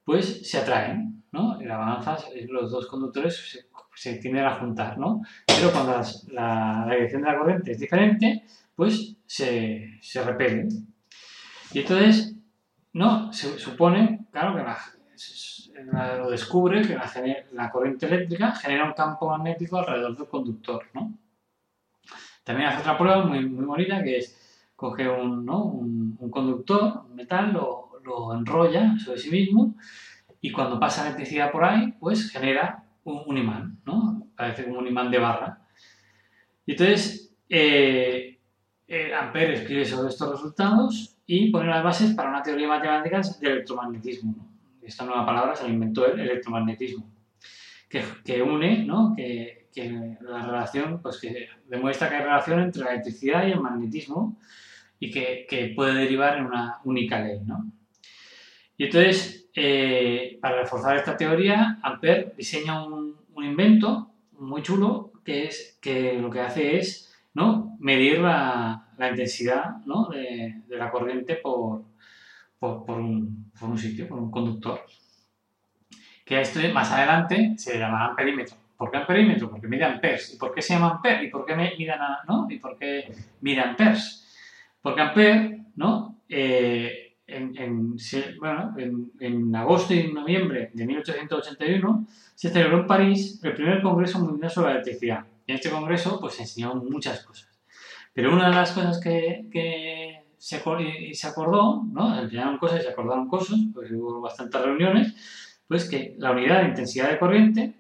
pues 0.05 0.49
se 0.49 0.59
atraen, 0.59 1.23
¿no? 1.33 1.61
Y 1.61 1.65
la 1.65 1.77
balanza, 1.77 2.19
los 2.49 2.71
dos 2.71 2.87
conductores 2.87 3.69
se, 3.95 4.19
tienden 4.19 4.45
a 4.45 4.57
juntar, 4.57 4.99
¿no? 4.99 5.23
Pero 5.47 5.71
cuando 5.71 6.01
la, 6.33 6.87
dirección 6.91 7.23
de 7.23 7.29
la 7.29 7.39
corriente 7.39 7.73
es 7.73 7.79
diferente, 7.79 8.45
pues 8.75 9.17
se, 9.27 9.99
se 10.01 10.23
repelen. 10.23 10.69
Y 11.73 11.81
entonces, 11.81 12.35
¿no? 12.93 13.33
Se 13.33 13.59
supone, 13.59 14.27
claro, 14.33 14.57
que 14.57 14.63
lo 15.85 16.31
descubre 16.31 16.83
que 16.83 16.97
la, 17.53 17.71
corriente 17.71 18.07
eléctrica 18.07 18.53
genera 18.53 18.85
un 18.85 18.93
campo 18.93 19.29
magnético 19.29 19.79
alrededor 19.79 20.17
del 20.17 20.29
conductor, 20.29 20.85
¿no? 20.95 21.15
También 22.45 22.69
hace 22.69 22.81
otra 22.81 22.97
prueba 22.97 23.25
muy, 23.25 23.45
bonita 23.45 24.03
que 24.03 24.19
es 24.19 24.73
coge 24.75 25.09
un, 25.09 25.47
conductor, 26.31 27.03
un 27.09 27.17
metal, 27.17 27.53
lo, 27.53 28.35
enrolla 28.35 28.99
sobre 28.99 29.19
sí 29.19 29.31
mismo 29.31 29.75
y 30.41 30.51
cuando 30.51 30.81
pasa 30.81 31.07
electricidad 31.07 31.53
por 31.53 31.65
ahí, 31.65 31.93
pues 32.01 32.31
genera 32.31 32.85
un, 33.05 33.37
imán, 33.37 33.79
¿no? 33.85 34.27
Parece 34.35 34.65
como 34.65 34.79
un 34.79 34.87
imán 34.87 35.11
de 35.11 35.19
barra. 35.19 35.61
Y 36.65 36.73
entonces, 36.73 37.35
eh, 37.49 38.39
eh, 38.87 39.15
Ampère 39.15 39.55
escribe 39.55 39.85
sobre 39.85 40.09
estos 40.09 40.31
resultados 40.31 41.17
y 41.27 41.51
pone 41.51 41.69
las 41.69 41.85
bases 41.85 42.15
para 42.15 42.31
una 42.31 42.43
teoría 42.43 42.69
matemática 42.69 43.21
de 43.21 43.51
electromagnetismo. 43.51 44.48
Esta 44.89 45.05
nueva 45.05 45.27
palabra 45.27 45.55
se 45.55 45.65
la 45.65 45.69
inventó 45.69 46.07
el 46.07 46.19
electromagnetismo, 46.19 47.11
que, 47.91 48.43
une, 48.43 48.85
¿no? 48.87 49.13
que, 49.15 49.69
que 49.75 50.17
la 50.23 50.47
relación, 50.47 51.03
pues 51.03 51.21
que 51.21 51.49
demuestra 51.67 52.09
que 52.09 52.17
hay 52.17 52.23
relación 52.23 52.61
entre 52.61 52.85
la 52.85 52.93
electricidad 52.93 53.47
y 53.47 53.53
el 53.53 53.61
magnetismo 53.61 54.39
y 54.99 55.11
que, 55.11 55.47
que 55.49 55.73
puede 55.77 55.93
derivar 55.93 56.39
en 56.39 56.47
una 56.47 56.79
única 56.85 57.21
ley. 57.21 57.41
¿no? 57.45 57.71
Y 58.79 58.85
entonces, 58.85 59.51
eh, 59.55 60.39
para 60.41 60.63
reforzar 60.63 60.97
esta 60.97 61.19
teoría, 61.19 61.79
Ampère 61.83 62.33
diseña 62.35 62.83
un, 62.83 63.15
un, 63.35 63.45
invento 63.45 64.11
muy 64.39 64.63
chulo 64.63 65.13
que, 65.23 65.45
es, 65.49 65.79
que 65.83 66.15
lo 66.15 66.31
que 66.31 66.41
hace 66.41 66.79
es 66.79 67.15
¿no? 67.35 67.77
medir 67.79 68.21
la, 68.21 68.89
la 68.97 69.11
intensidad 69.11 69.85
¿no? 69.85 70.09
de, 70.09 70.63
de, 70.67 70.77
la 70.79 70.91
corriente 70.91 71.35
por, 71.37 71.83
por, 72.59 72.85
por, 72.85 72.99
un, 72.99 73.51
por, 73.59 73.71
un, 73.71 73.79
sitio, 73.79 74.09
por 74.09 74.19
un 74.19 74.31
conductor. 74.31 74.85
Que 76.25 76.41
esto 76.41 76.61
más 76.73 76.91
adelante 76.93 77.55
se 77.57 77.79
llamará 77.79 78.07
amperímetro. 78.07 78.57
¿Por 78.77 78.91
qué 78.91 78.99
amperímetro? 78.99 79.51
Porque 79.51 79.67
mide 79.67 79.85
amperes. 79.85 80.35
¿Y 80.35 80.39
por 80.39 80.55
qué 80.55 80.63
se 80.63 80.75
llama 80.75 80.91
amper? 80.91 81.23
¿Y 81.25 81.31
por 81.31 81.45
qué 81.45 81.55
midan 81.57 82.01
a, 82.01 82.21
¿no? 82.29 82.47
¿Y 82.49 82.59
por 82.59 82.79
qué 82.79 83.13
mide 83.41 83.61
amperes? 83.61 84.25
Porque 84.81 85.01
Ampère, 85.03 85.67
¿no? 85.77 86.23
Eh, 86.29 87.17
en, 87.27 87.97
bueno, 88.39 88.75
en, 88.79 89.55
agosto 89.55 89.93
y 89.93 90.13
noviembre 90.13 90.71
de 90.73 90.87
1881 90.87 92.07
se 92.35 92.49
celebró 92.49 92.81
en 92.81 92.87
París 92.87 93.41
el 93.43 93.53
primer 93.53 93.83
Congreso 93.83 94.19
Mundial 94.21 94.51
sobre 94.51 94.69
la 94.69 94.73
Electricidad. 94.75 95.27
Y 95.47 95.53
en 95.53 95.57
este 95.57 95.71
congreso 95.71 96.19
pues, 96.21 96.35
se 96.35 96.43
enseñaron 96.43 96.89
muchas 96.89 97.23
cosas. 97.25 97.49
Pero 98.15 98.33
una 98.33 98.49
de 98.49 98.55
las 98.55 98.73
cosas 98.73 99.01
que, 99.01 99.47
que 99.53 100.08
se, 100.39 100.57
acordó, 100.57 101.85
¿no? 101.85 102.15
Se 102.15 102.23
enseñaron 102.23 102.59
cosas 102.59 102.81
y 102.81 102.83
se 102.85 102.89
acordaron 102.91 103.29
cosas, 103.29 103.59
pues 103.75 103.91
hubo 103.93 104.21
bastantes 104.21 104.61
reuniones, 104.61 105.15
pues 105.67 105.89
que 105.89 106.15
la 106.19 106.31
unidad 106.31 106.63
de 106.63 106.69
intensidad 106.69 107.11
de 107.11 107.19
corriente 107.19 107.75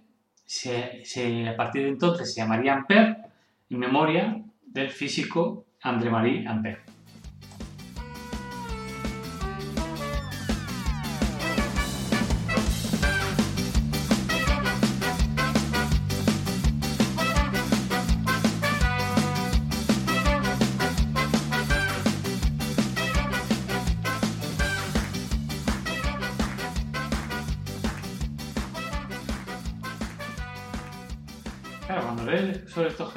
se, 0.45 1.05
se, 1.05 1.49
a 1.49 1.57
partir 1.57 1.85
de 1.85 1.89
entonces 1.91 2.35
se 2.35 2.41
llamaría 2.41 2.75
Ampère 2.75 3.17
en 3.71 3.79
memoria 3.79 4.43
del 4.67 4.91
físico 4.91 5.65
André-Marie 5.83 6.47
Ampère. 6.47 6.98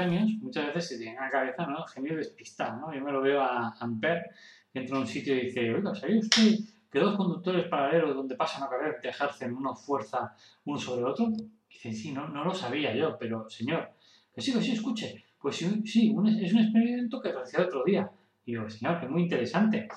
Genios, 0.03 0.31
muchas 0.41 0.67
veces 0.67 0.89
se 0.89 0.97
tiene 0.97 1.15
en 1.15 1.21
la 1.21 1.29
cabeza, 1.29 1.65
¿no? 1.65 1.85
Genio 1.85 2.15
despistado, 2.15 2.79
¿no? 2.79 2.93
Yo 2.93 3.01
me 3.01 3.11
lo 3.11 3.21
veo 3.21 3.41
a 3.41 3.73
Ampère, 3.79 4.31
que 4.71 4.79
entra 4.79 4.97
a 4.97 5.01
un 5.01 5.07
sitio 5.07 5.35
y 5.35 5.45
dice, 5.45 5.73
oiga, 5.73 5.93
¿sabía 5.93 6.19
usted 6.19 6.59
que 6.91 6.99
dos 6.99 7.15
conductores 7.15 7.67
paralelos 7.67 8.15
donde 8.15 8.35
pasan 8.35 8.63
a 8.63 8.67
corriente 8.67 9.09
ejercen 9.09 9.55
una 9.55 9.73
fuerza 9.73 10.35
uno 10.65 10.77
sobre 10.77 11.03
otro? 11.03 11.31
dice, 11.69 11.93
sí, 11.93 12.11
no, 12.11 12.27
no 12.27 12.43
lo 12.43 12.53
sabía 12.53 12.95
yo, 12.95 13.17
pero 13.17 13.49
señor, 13.49 13.91
que 14.33 14.41
sí, 14.41 14.53
que 14.53 14.61
sí, 14.61 14.71
escuche. 14.71 15.23
Pues 15.39 15.55
sí, 15.55 15.81
sí 15.85 16.15
es 16.41 16.53
un 16.53 16.59
experimento 16.59 17.21
que 17.21 17.31
realizé 17.31 17.61
otro 17.61 17.83
día. 17.83 18.09
Y 18.45 18.51
digo, 18.51 18.69
señor, 18.69 18.99
que 18.99 19.07
muy 19.07 19.23
interesante. 19.23 19.87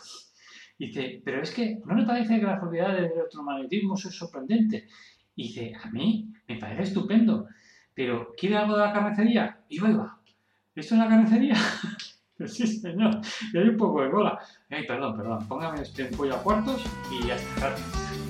dice, 0.78 1.20
pero 1.24 1.42
es 1.42 1.50
que, 1.50 1.80
¿no 1.84 1.94
le 1.94 2.06
parece 2.06 2.38
que 2.40 2.46
la 2.46 2.60
propiedad 2.60 2.94
del 2.94 3.12
electromagnetismo 3.12 3.94
es 3.94 4.02
sorprendente? 4.02 4.86
Y 5.36 5.48
dice, 5.48 5.72
a 5.82 5.90
mí 5.90 6.32
me 6.48 6.56
parece 6.56 6.82
estupendo. 6.82 7.46
Pero, 7.94 8.34
¿quiere 8.36 8.56
algo 8.56 8.76
de 8.76 8.84
la 8.84 8.92
carnicería? 8.92 9.60
Y 9.68 9.78
va, 9.78 10.20
¿Esto 10.74 10.94
es 10.94 11.00
la 11.00 11.08
carnicería? 11.08 11.54
pues 12.38 12.54
sí, 12.54 12.66
señor. 12.66 13.20
Y 13.52 13.58
hay 13.58 13.68
un 13.68 13.76
poco 13.76 14.02
de 14.02 14.10
cola. 14.10 14.38
Ay, 14.70 14.86
perdón, 14.86 15.16
perdón. 15.16 15.46
Póngame 15.46 15.82
este 15.82 16.06
pollo 16.06 16.34
a 16.34 16.42
cuartos 16.42 16.84
y 17.10 17.26
ya 17.26 17.36
está. 17.36 17.68
Gracias. 17.68 18.23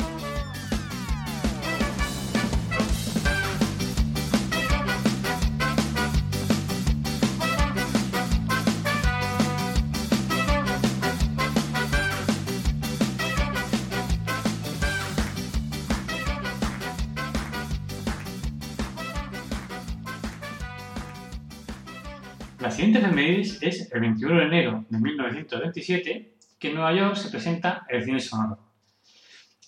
es 23.61 23.93
el 23.93 24.01
21 24.01 24.37
de 24.37 24.45
enero 24.45 24.85
de 24.89 24.99
1927 24.99 26.35
que 26.59 26.69
en 26.69 26.75
Nueva 26.75 26.95
York 26.95 27.17
se 27.17 27.31
presenta 27.31 27.87
el 27.89 28.05
cine 28.05 28.21
sonoro. 28.21 28.59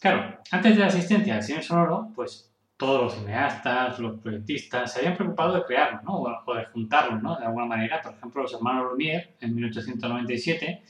Claro, 0.01 0.39
antes 0.51 0.75
de 0.75 0.81
la 0.81 0.87
existencia 0.87 1.35
del 1.35 1.43
cine 1.43 1.63
sonoro, 1.63 2.11
pues 2.15 2.53
todos 2.77 3.03
los 3.03 3.15
cineastas, 3.15 3.99
los 3.99 4.21
proyectistas 4.21 4.93
se 4.93 5.01
habían 5.01 5.17
preocupado 5.17 5.55
de 5.55 5.65
crearlo, 5.65 6.01
¿no? 6.03 6.21
O 6.21 6.55
de 6.55 6.65
juntarlo, 6.67 7.19
¿no? 7.21 7.37
De 7.37 7.47
alguna 7.47 7.67
manera, 7.67 8.03
por 8.03 8.15
ejemplo, 8.15 8.43
los 8.43 8.53
hermanos 8.53 8.93
Lumière 8.93 9.35
en 9.41 9.55
1897 9.55 10.83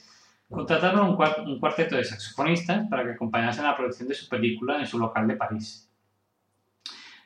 contrataron 0.49 1.09
un 1.09 1.59
cuarteto 1.59 1.95
de 1.95 2.03
saxofonistas 2.03 2.87
para 2.89 3.03
que 3.03 3.11
acompañasen 3.11 3.63
la 3.63 3.75
producción 3.75 4.07
de 4.09 4.15
su 4.15 4.27
película 4.29 4.79
en 4.79 4.87
su 4.87 4.97
local 4.99 5.27
de 5.27 5.35
París. 5.35 5.89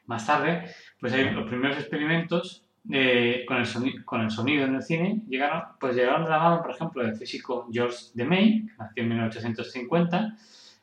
Más 0.06 0.26
tarde, 0.26 0.66
pues 1.00 1.14
hay 1.14 1.30
los 1.30 1.48
primeros 1.48 1.78
experimentos 1.78 2.66
con, 2.86 3.58
el 3.58 4.32
sonido, 4.32 4.66
en 4.66 4.76
el 4.76 4.82
cine 4.82 5.22
llegaron, 5.28 5.64
pues 5.80 5.96
llegaron 5.96 6.24
de 6.24 6.30
la 6.30 6.40
mano, 6.40 6.62
por 6.62 6.72
ejemplo, 6.72 7.04
del 7.04 7.16
físico 7.16 7.68
Georges 7.72 8.12
de 8.16 8.26
May, 8.26 8.66
que 8.66 8.74
nació 8.78 9.04
en 9.04 9.10
1850, 9.10 10.38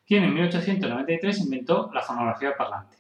quien 0.07 0.25
en 0.25 0.35
1893 0.35 1.41
inventó 1.41 1.91
la 1.93 2.03
fonografía 2.03 2.57
parlante. 2.57 2.97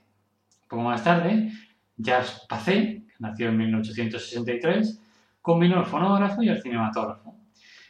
Poco 0.68 0.82
más 0.82 1.02
tarde, 1.02 1.50
Jacques 1.96 2.44
Pacé, 2.48 3.04
que 3.06 3.14
nació 3.18 3.48
en 3.48 3.56
1863, 3.56 5.02
combinó 5.40 5.80
el 5.80 5.86
fonógrafo 5.86 6.42
y 6.42 6.48
el 6.48 6.60
cinematógrafo. 6.60 7.34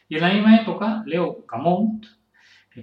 Y 0.08 0.16
en 0.16 0.20
la 0.20 0.32
misma 0.32 0.60
época, 0.60 1.02
Leo 1.06 1.44
Camont 1.46 2.06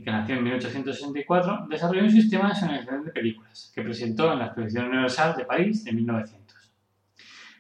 que 0.04 0.12
nació 0.12 0.36
en 0.36 0.44
1864, 0.44 1.68
desarrolló 1.70 2.04
un 2.04 2.12
sistema 2.12 2.50
de 2.50 2.56
sonorización 2.56 3.06
de 3.06 3.12
películas 3.12 3.72
que 3.74 3.82
presentó 3.82 4.34
en 4.34 4.40
la 4.40 4.46
Exposición 4.48 4.88
Universal 4.88 5.36
de 5.38 5.46
París 5.46 5.84
de 5.84 5.94
1900. 5.94 6.55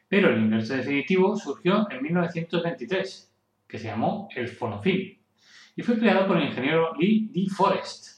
Pero 0.08 0.30
el 0.30 0.44
ingreso 0.44 0.76
definitivo 0.76 1.36
surgió 1.36 1.90
en 1.90 2.02
1923, 2.02 3.34
que 3.68 3.80
se 3.80 3.88
llamó 3.88 4.30
el 4.36 4.48
fonofilm, 4.48 5.18
y 5.76 5.82
fue 5.82 5.98
creado 5.98 6.28
por 6.28 6.38
el 6.38 6.48
ingeniero 6.48 6.94
Lee 6.96 7.30
D. 7.34 7.48
Forrest, 7.50 8.16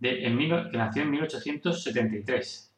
que 0.00 0.30
nació 0.72 1.02
en 1.02 1.10
1873, 1.10 2.74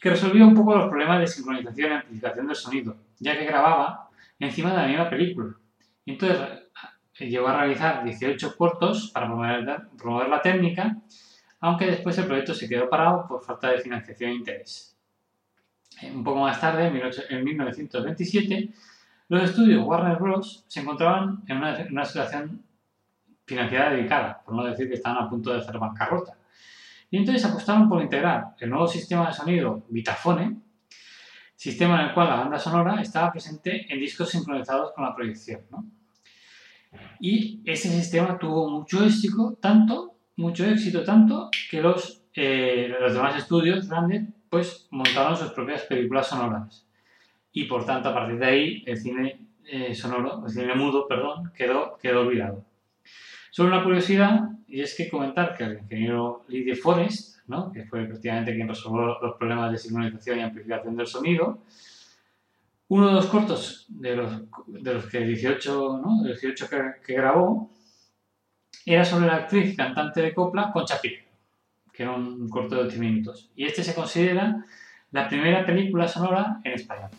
que 0.00 0.10
resolvió 0.10 0.46
un 0.46 0.54
poco 0.54 0.76
los 0.76 0.88
problemas 0.88 1.20
de 1.20 1.26
sincronización 1.26 1.90
y 1.90 1.94
amplificación 1.94 2.46
del 2.46 2.56
sonido, 2.56 2.96
ya 3.18 3.38
que 3.38 3.44
grababa 3.44 4.10
encima 4.38 4.70
de 4.70 4.76
la 4.76 4.86
misma 4.86 5.10
película. 5.10 5.54
Y 6.04 6.12
entonces 6.12 6.38
eh, 7.18 7.28
llegó 7.28 7.48
a 7.48 7.58
realizar 7.58 8.04
18 8.04 8.56
cortos 8.56 9.10
para 9.12 9.26
promover, 9.26 10.28
la 10.28 10.42
técnica, 10.42 10.96
aunque 11.60 11.86
después 11.86 12.16
el 12.18 12.26
proyecto 12.26 12.54
se 12.54 12.68
quedó 12.68 12.88
parado 12.88 13.26
por 13.26 13.42
falta 13.42 13.70
de 13.70 13.78
financiación 13.78 14.30
e 14.30 14.34
interés. 14.34 14.97
Un 16.02 16.24
poco 16.24 16.40
más 16.40 16.60
tarde, 16.60 16.86
en 17.30 17.44
1927, 17.44 18.70
los 19.28 19.42
estudios 19.42 19.84
Warner 19.84 20.18
Bros. 20.18 20.64
se 20.68 20.80
encontraban 20.80 21.42
en 21.46 21.56
una, 21.56 21.86
una 21.90 22.04
situación 22.04 22.62
financiera 23.44 23.90
delicada, 23.90 24.42
por 24.44 24.54
no 24.54 24.64
decir 24.64 24.88
que 24.88 24.94
estaban 24.94 25.24
a 25.24 25.28
punto 25.28 25.52
de 25.52 25.58
hacer 25.58 25.78
bancarrota. 25.78 26.36
Y 27.10 27.16
entonces 27.16 27.44
apostaron 27.44 27.88
por 27.88 28.02
integrar 28.02 28.54
el 28.60 28.70
nuevo 28.70 28.86
sistema 28.86 29.28
de 29.28 29.32
sonido 29.32 29.84
Vitafone, 29.88 30.58
sistema 31.56 32.00
en 32.00 32.08
el 32.08 32.14
cual 32.14 32.28
la 32.28 32.36
banda 32.36 32.58
sonora 32.58 33.00
estaba 33.00 33.32
presente 33.32 33.92
en 33.92 33.98
discos 33.98 34.28
sincronizados 34.30 34.92
con 34.92 35.04
la 35.04 35.14
proyección. 35.14 35.62
Y 37.20 37.60
ese 37.64 37.88
sistema 37.88 38.38
tuvo 38.38 38.68
mucho 38.70 39.04
éxito, 39.04 39.58
tanto, 39.60 40.16
mucho 40.36 40.64
éxito 40.66 41.02
tanto, 41.02 41.50
que 41.70 41.80
los, 41.80 42.22
eh, 42.34 42.94
los 43.00 43.12
demás 43.12 43.36
estudios 43.36 43.88
grandes 43.88 44.28
pues 44.50 44.88
montaron 44.90 45.36
sus 45.36 45.52
propias 45.52 45.82
películas 45.82 46.28
sonoras. 46.28 46.86
Y 47.52 47.64
por 47.64 47.84
tanto, 47.84 48.08
a 48.08 48.14
partir 48.14 48.38
de 48.38 48.46
ahí, 48.46 48.82
el 48.86 48.96
cine 48.96 49.40
eh, 49.64 49.94
sonoro, 49.94 50.44
el 50.46 50.52
cine 50.52 50.74
mudo, 50.74 51.06
perdón, 51.06 51.52
quedó, 51.54 51.98
quedó 52.00 52.20
olvidado. 52.20 52.64
Solo 53.50 53.70
una 53.70 53.82
curiosidad, 53.82 54.50
y 54.66 54.80
es 54.80 54.94
que 54.96 55.08
comentar 55.08 55.56
que 55.56 55.64
el 55.64 55.78
ingeniero 55.78 56.44
Lee 56.48 56.74
Forrest, 56.74 57.38
¿no? 57.48 57.72
que 57.72 57.84
fue 57.84 58.04
prácticamente 58.04 58.54
quien 58.54 58.68
resolvió 58.68 59.18
los 59.20 59.36
problemas 59.36 59.72
de 59.72 59.78
sincronización 59.78 60.38
y 60.38 60.42
amplificación 60.42 60.96
del 60.96 61.06
sonido, 61.06 61.58
uno 62.88 63.08
de 63.08 63.14
los 63.14 63.26
cortos 63.26 63.86
de 63.88 64.16
los, 64.16 64.32
de 64.66 64.94
los 64.94 65.06
que 65.06 65.20
18, 65.20 66.00
¿no? 66.02 66.22
18 66.24 66.68
que, 67.04 67.14
grabó 67.14 67.70
era 68.86 69.04
sobre 69.04 69.26
la 69.26 69.36
actriz 69.36 69.76
cantante 69.76 70.22
de 70.22 70.34
copla 70.34 70.72
Concha 70.72 70.98
Piquer, 71.00 71.27
que 71.98 72.04
era 72.04 72.12
un 72.12 72.48
corto 72.48 72.76
de 72.76 72.82
8 72.82 73.00
minutos. 73.00 73.50
Y 73.56 73.64
este 73.64 73.82
se 73.82 73.92
considera 73.92 74.64
la 75.10 75.28
primera 75.28 75.66
película 75.66 76.06
sonora 76.06 76.60
en 76.62 76.74
español. 76.74 77.10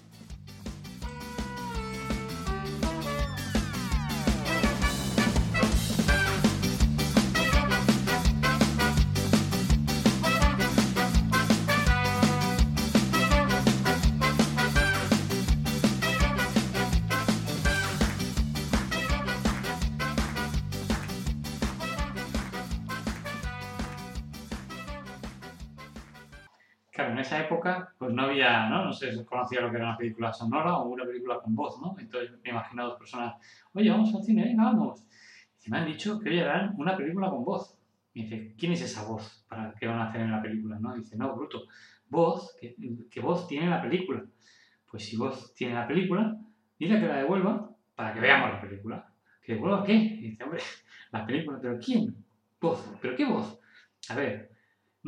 Había, 28.43 28.69
¿no? 28.69 28.86
No 28.86 28.93
sé, 28.93 29.25
conocía 29.25 29.62
lo 29.62 29.69
que 29.69 29.78
era 29.78 29.89
una 29.89 29.97
película 29.97 30.34
sonora 30.34 30.78
o 30.78 30.89
una 30.89 31.06
película 31.06 31.39
con 31.39 31.56
voz, 31.56 31.80
¿no? 31.82 31.95
Entonces 31.99 32.32
me 32.43 32.52
imagino 32.52 32.84
a 32.84 32.86
dos 32.86 32.97
personas, 32.97 33.36
oye, 33.73 33.89
vamos 33.89 34.13
al 34.15 34.23
cine, 34.23 34.43
venga, 34.43 34.65
vamos. 34.65 35.06
Y 35.65 35.69
me 35.69 35.78
han 35.78 35.86
dicho 35.86 36.19
que 36.19 36.30
hoy 36.30 36.39
harán 36.39 36.73
una 36.78 36.95
película 36.95 37.30
con 37.30 37.43
voz. 37.43 37.75
Y 38.13 38.23
dice, 38.23 38.56
¿quién 38.58 38.71
es 38.71 38.82
esa 38.82 39.04
voz 39.04 39.45
para 39.47 39.73
que 39.73 39.88
van 39.88 39.99
a 39.99 40.10
hacer 40.10 40.21
en 40.21 40.32
la 40.32 40.41
película? 40.41 40.80
¿no? 40.80 40.95
dice, 40.95 41.15
no, 41.17 41.36
bruto, 41.36 41.63
voz, 42.10 42.56
¿qué, 42.60 43.21
voz 43.21 43.47
tiene 43.47 43.69
la 43.69 43.82
película? 43.82 44.25
Pues 44.89 45.06
si 45.06 45.15
voz 45.15 45.54
tiene 45.54 45.75
la 45.75 45.88
película, 45.88 46.38
dile 46.80 46.99
que 46.99 47.08
la 47.08 47.17
devuelva 47.17 47.69
para 47.95 48.13
que 48.13 48.19
veamos 48.19 48.52
la 48.52 48.62
película. 48.62 49.13
¿Que 49.43 49.54
devuelva 49.54 49.84
qué? 49.84 49.93
Y 49.93 50.32
dice, 50.32 50.43
hombre, 50.43 50.62
la 51.12 51.25
película, 51.25 51.60
¿pero 51.62 51.78
quién? 51.80 52.15
Voz, 52.60 52.84
¿pero 53.02 53.15
qué 53.15 53.25
voz? 53.25 53.60
A 54.10 54.15
ver, 54.15 54.52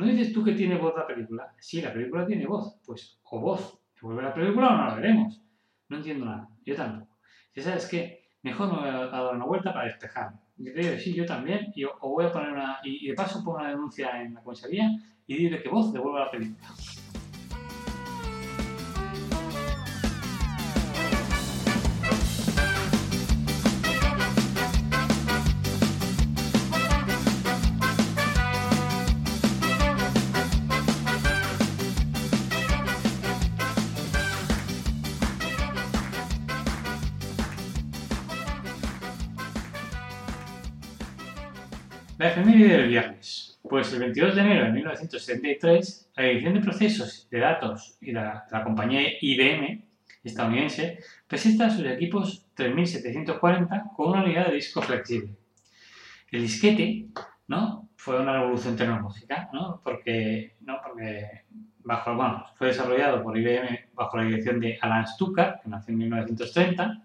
¿No 0.02 0.08
dices 0.08 0.32
tú 0.32 0.42
que 0.42 0.52
tiene 0.52 0.76
voz 0.76 0.94
la 0.96 1.06
película? 1.06 1.54
Sí, 1.60 1.80
la 1.80 1.92
película 1.92 2.26
tiene 2.26 2.44
voz. 2.44 2.76
Pues, 2.84 3.20
o 3.22 3.38
voz. 3.38 3.78
¿Vuelve 4.00 4.22
la 4.22 4.34
película 4.34 4.68
o 4.68 4.76
no 4.76 4.86
la 4.88 4.94
veremos? 4.96 5.40
No 5.88 5.98
entiendo 5.98 6.24
nada. 6.24 6.48
Yo 6.66 6.74
tampoco. 6.74 7.18
Si 7.54 7.60
sabes 7.60 7.86
que 7.86 8.24
mejor 8.42 8.72
me 8.72 8.80
voy 8.80 8.88
a 8.88 9.06
dar 9.06 9.36
una 9.36 9.44
vuelta 9.44 9.72
para 9.72 9.86
despejar. 9.86 10.32
Yo 10.56 10.72
te 10.72 10.80
digo, 10.80 10.98
sí, 10.98 11.14
yo 11.14 11.24
también. 11.24 11.72
Y, 11.76 11.84
o 11.84 11.96
voy 12.00 12.24
a 12.24 12.32
poner 12.32 12.50
una. 12.50 12.80
Y, 12.82 13.06
de 13.06 13.14
paso 13.14 13.44
pongo 13.44 13.58
una 13.58 13.68
denuncia 13.68 14.20
en 14.20 14.34
la 14.34 14.42
comisaría 14.42 14.90
y 15.24 15.36
dile 15.36 15.62
que 15.62 15.68
voz 15.68 15.92
devuelva 15.92 16.24
la 16.24 16.30
película. 16.32 16.66
Efeméride 42.32 42.76
del 42.76 42.88
viernes. 42.88 43.60
Pues 43.62 43.92
el 43.92 44.00
22 44.00 44.34
de 44.34 44.40
enero 44.40 44.64
de 44.64 44.72
1973, 44.72 46.10
la 46.16 46.26
edición 46.26 46.54
de 46.54 46.60
procesos 46.60 47.28
de 47.30 47.38
datos 47.38 47.96
y 48.00 48.12
la, 48.12 48.46
compañía 48.64 49.02
IBM 49.20 49.84
estadounidense 50.24 50.98
presenta 51.26 51.70
sus 51.70 51.84
equipos 51.84 52.46
3740 52.54 53.84
con 53.96 54.10
una 54.10 54.24
unidad 54.24 54.48
de 54.48 54.54
disco 54.54 54.82
flexible. 54.82 55.36
El 56.30 56.42
disquete 56.42 57.06
¿no? 57.48 57.88
fue 57.96 58.20
una 58.20 58.32
revolución 58.32 58.76
tecnológica, 58.76 59.50
¿no? 59.52 59.80
porque, 59.82 60.56
¿no? 60.60 60.80
porque 60.82 61.42
bueno, 61.84 62.46
fue 62.56 62.68
desarrollado 62.68 63.22
por 63.22 63.36
IBM 63.36 63.90
bajo 63.94 64.16
la 64.16 64.24
dirección 64.24 64.60
de 64.60 64.78
Alan 64.80 65.06
Stucker, 65.06 65.56
que 65.62 65.68
nació 65.68 65.92
en 65.92 65.98
1930, 65.98 67.04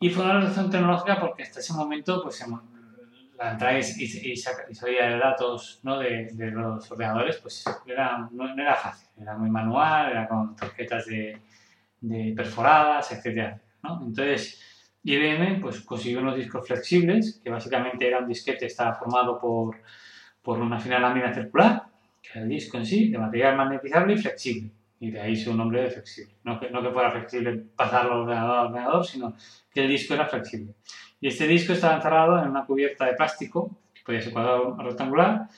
y 0.00 0.10
fue 0.10 0.24
una 0.24 0.34
revolución 0.34 0.70
tecnológica 0.70 1.20
porque 1.20 1.42
hasta 1.42 1.60
ese 1.60 1.72
momento 1.72 2.22
pues, 2.22 2.44
la 3.38 3.52
entrada 3.52 3.78
y, 3.78 4.36
salida 4.36 5.08
de 5.08 5.18
datos 5.18 5.80
¿no? 5.82 5.98
de, 5.98 6.30
de, 6.32 6.50
los 6.50 6.90
ordenadores 6.90 7.36
pues 7.38 7.64
era, 7.86 8.28
no, 8.30 8.52
era 8.54 8.74
fácil, 8.74 9.08
era 9.20 9.36
muy 9.36 9.50
manual, 9.50 10.10
era 10.10 10.28
con 10.28 10.54
tarjetas 10.54 11.06
de, 11.06 11.38
de 12.00 12.32
perforadas, 12.36 13.10
etc. 13.12 13.56
¿no? 13.82 14.00
Entonces, 14.06 14.60
IBM 15.02 15.60
pues, 15.60 15.80
consiguió 15.80 16.20
unos 16.20 16.36
discos 16.36 16.66
flexibles, 16.66 17.40
que 17.42 17.50
básicamente 17.50 18.06
era 18.06 18.20
un 18.20 18.28
disquete, 18.28 18.66
estaba 18.66 18.94
formado 18.94 19.38
por, 19.38 19.76
por 20.42 20.58
una 20.58 20.80
fina 20.80 20.98
lámina 20.98 21.32
circular, 21.32 21.84
que 22.22 22.30
era 22.30 22.42
el 22.42 22.48
disco 22.48 22.78
en 22.78 22.86
sí, 22.86 23.10
de 23.10 23.18
material 23.18 23.56
magnetizable 23.56 24.14
y 24.14 24.18
flexible. 24.18 24.70
Y 25.00 25.10
de 25.10 25.20
ahí 25.20 25.36
su 25.36 25.54
nombre 25.54 25.82
de 25.82 25.90
flexible. 25.90 26.34
No 26.44 26.58
que, 26.58 26.70
no 26.70 26.82
que 26.82 26.90
fuera 26.90 27.10
flexible 27.10 27.62
pasarlo 27.76 28.16
de 28.16 28.22
ordenador 28.22 28.56
a 28.56 28.62
ordenador, 28.62 29.04
sino 29.04 29.34
que 29.70 29.82
el 29.82 29.88
disco 29.88 30.14
era 30.14 30.26
flexible. 30.26 30.72
Y 31.24 31.28
este 31.28 31.46
disco 31.46 31.72
estaba 31.72 31.94
encerrado 31.94 32.38
en 32.38 32.50
una 32.50 32.66
cubierta 32.66 33.06
de 33.06 33.14
plástico, 33.14 33.70
que 33.94 34.02
podía 34.04 34.20
ser 34.20 34.30
cuadrado 34.30 34.76
o 34.78 34.82
rectangular, 34.82 35.48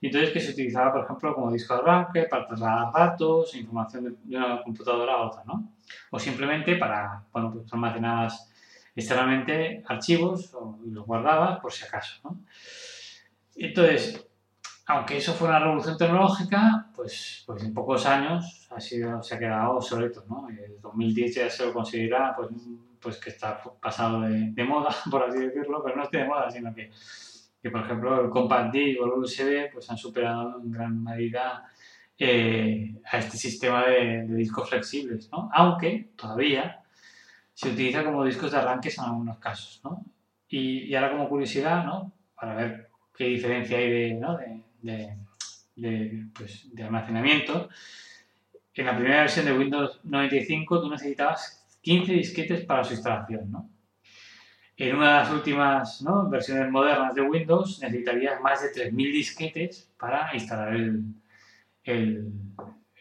y 0.00 0.06
entonces 0.06 0.30
que 0.30 0.38
se 0.38 0.52
utilizaba, 0.52 0.92
por 0.92 1.02
ejemplo, 1.02 1.34
como 1.34 1.50
disco 1.50 1.74
de 1.74 1.80
arranque 1.80 2.22
para 2.30 2.46
trasladar 2.46 2.92
datos 2.92 3.52
información 3.56 4.16
de 4.22 4.36
una 4.36 4.62
computadora 4.62 5.14
a 5.14 5.26
otra, 5.26 5.42
¿no? 5.44 5.72
O 6.12 6.20
simplemente 6.20 6.76
para, 6.76 7.24
bueno, 7.32 7.50
pues 7.52 7.72
almacenabas 7.72 8.52
externamente 8.94 9.82
archivos 9.88 10.54
o, 10.54 10.78
los 10.86 11.04
guardabas 11.04 11.58
por 11.58 11.72
si 11.72 11.84
acaso, 11.84 12.20
¿no? 12.22 12.38
Entonces, 13.56 14.24
aunque 14.86 15.16
eso 15.16 15.34
fue 15.34 15.48
una 15.48 15.58
revolución 15.58 15.98
tecnológica, 15.98 16.86
pues, 16.94 17.42
pues 17.44 17.64
en 17.64 17.74
pocos 17.74 18.06
años 18.06 18.68
ha 18.70 18.78
sido, 18.78 19.20
se 19.24 19.34
ha 19.34 19.38
quedado 19.40 19.72
obsoleto, 19.72 20.24
¿no? 20.28 20.48
En 20.48 20.80
2010 20.80 21.34
ya 21.34 21.50
se 21.50 21.66
lo 21.66 21.72
considera 21.72 22.32
pues, 22.36 22.52
pues 23.00 23.18
que 23.18 23.30
está 23.30 23.60
pasado 23.80 24.22
de, 24.22 24.64
moda, 24.64 24.94
por 25.10 25.22
así 25.22 25.38
decirlo, 25.38 25.82
pero 25.82 25.96
no 25.96 26.04
es 26.04 26.08
que 26.08 26.18
de 26.18 26.24
moda, 26.24 26.50
sino 26.50 26.74
que, 26.74 26.90
que 27.62 27.70
por 27.70 27.82
ejemplo 27.82 28.24
el 28.24 28.30
Compact 28.30 28.72
Disc 28.72 29.00
o 29.00 29.06
el 29.06 29.12
USB 29.12 29.72
pues 29.72 29.90
han 29.90 29.96
superado 29.96 30.60
en 30.60 30.70
gran 30.70 31.02
medida 31.02 31.66
eh, 32.18 32.94
a 33.10 33.18
este 33.18 33.36
sistema 33.36 33.86
de, 33.86 34.26
discos 34.28 34.70
flexibles, 34.70 35.30
¿no? 35.30 35.50
Aunque 35.52 36.10
todavía 36.16 36.82
se 37.52 37.68
utiliza 37.68 38.04
como 38.04 38.24
discos 38.24 38.52
de 38.52 38.58
arranques 38.58 38.96
en 38.98 39.04
algunos 39.04 39.38
casos, 39.38 39.80
¿no? 39.84 40.04
Y, 40.48 40.94
ahora 40.94 41.12
como 41.12 41.28
curiosidad, 41.28 41.84
¿no? 41.84 42.12
Para 42.34 42.54
ver 42.54 42.90
qué 43.14 43.24
diferencia 43.24 43.78
hay 43.78 43.90
de, 43.90 44.14
¿no? 44.14 44.38
de, 44.82 46.26
pues, 46.34 46.68
almacenamiento, 46.78 47.68
en 48.76 48.86
la 48.86 48.96
primera 48.96 49.20
versión 49.20 49.46
de 49.46 49.56
Windows 49.56 50.00
95 50.04 50.82
tú 50.82 50.90
necesitabas 50.90 51.65
15 51.86 52.12
disquetes 52.14 52.64
para 52.64 52.82
su 52.82 52.94
instalación, 52.94 53.48
¿no? 53.48 53.70
En 54.76 54.96
una 54.96 55.06
de 55.06 55.14
las 55.20 55.30
últimas 55.30 56.02
¿no? 56.02 56.28
versiones 56.28 56.68
modernas 56.68 57.14
de 57.14 57.22
Windows 57.22 57.78
necesitarías 57.80 58.40
más 58.40 58.60
de 58.60 58.90
3.000 58.90 59.12
disquetes 59.12 59.92
para 59.96 60.34
instalar 60.34 60.74
el, 60.74 61.04
el, 61.84 62.32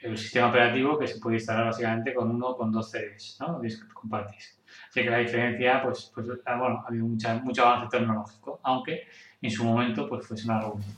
el, 0.03 0.17
sistema 0.19 0.49
operativo 0.49 0.99
que 0.99 1.07
se 1.07 1.19
puede 1.19 1.37
instalar 1.37 1.65
básicamente 1.65 2.13
con 2.13 2.29
uno 2.29 2.55
con 2.55 2.71
dos 2.71 2.91
CDs, 2.91 3.37
¿no? 3.39 3.59
compartís. 3.91 4.61
Así 4.87 5.01
que 5.01 5.09
la 5.09 5.17
diferencia, 5.17 5.81
pues, 5.81 6.11
pues 6.13 6.27
ah, 6.45 6.55
bueno, 6.55 6.83
ha 6.85 6.87
habido 6.87 7.07
mucha, 7.07 7.39
mucho 7.39 7.65
avance 7.65 7.97
tecnológico, 7.97 8.59
aunque 8.61 9.07
en 9.41 9.49
su 9.49 9.65
momento 9.65 10.07
pues 10.07 10.27
fuese 10.27 10.45
una 10.45 10.59
revolución. 10.59 10.93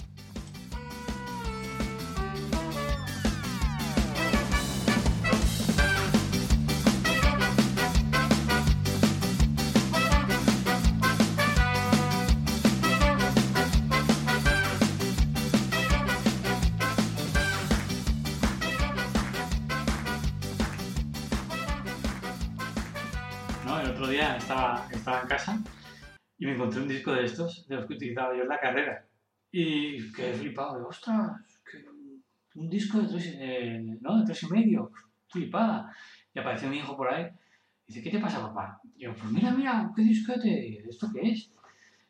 Estaba, 25.07 25.21
en 25.21 25.27
casa 25.27 25.63
y 26.37 26.45
me 26.45 26.53
encontré 26.53 26.81
un 26.81 26.87
disco 26.87 27.13
de 27.13 27.23
estos, 27.23 27.67
de 27.67 27.75
los 27.75 27.85
que 27.85 27.93
utilizaba 27.93 28.35
yo 28.35 28.43
en 28.43 28.49
la 28.49 28.59
carrera. 28.59 29.05
Y 29.51 30.11
quedé 30.11 30.33
flipado, 30.33 30.77
de 30.77 30.83
ostras, 30.83 31.61
que 31.69 31.85
un 32.59 32.69
disco 32.69 32.99
de 32.99 33.07
tres, 33.07 33.35
eh, 33.39 33.97
¿no? 34.01 34.19
de 34.19 34.25
tres 34.25 34.43
y 34.43 34.47
medio, 34.47 34.91
flipada. 35.27 35.91
Y 36.33 36.39
apareció 36.39 36.69
mi 36.69 36.77
hijo 36.77 36.95
por 36.95 37.11
ahí. 37.11 37.25
Y 37.87 37.93
dice, 37.93 38.03
¿qué 38.03 38.11
te 38.11 38.19
pasa, 38.19 38.41
papá? 38.41 38.81
Y 38.95 39.05
yo, 39.05 39.15
pues 39.15 39.31
mira, 39.31 39.51
mira, 39.51 39.91
¿qué 39.95 40.01
disquete? 40.03 40.83
¿Esto 40.87 41.07
qué 41.13 41.29
es? 41.31 41.51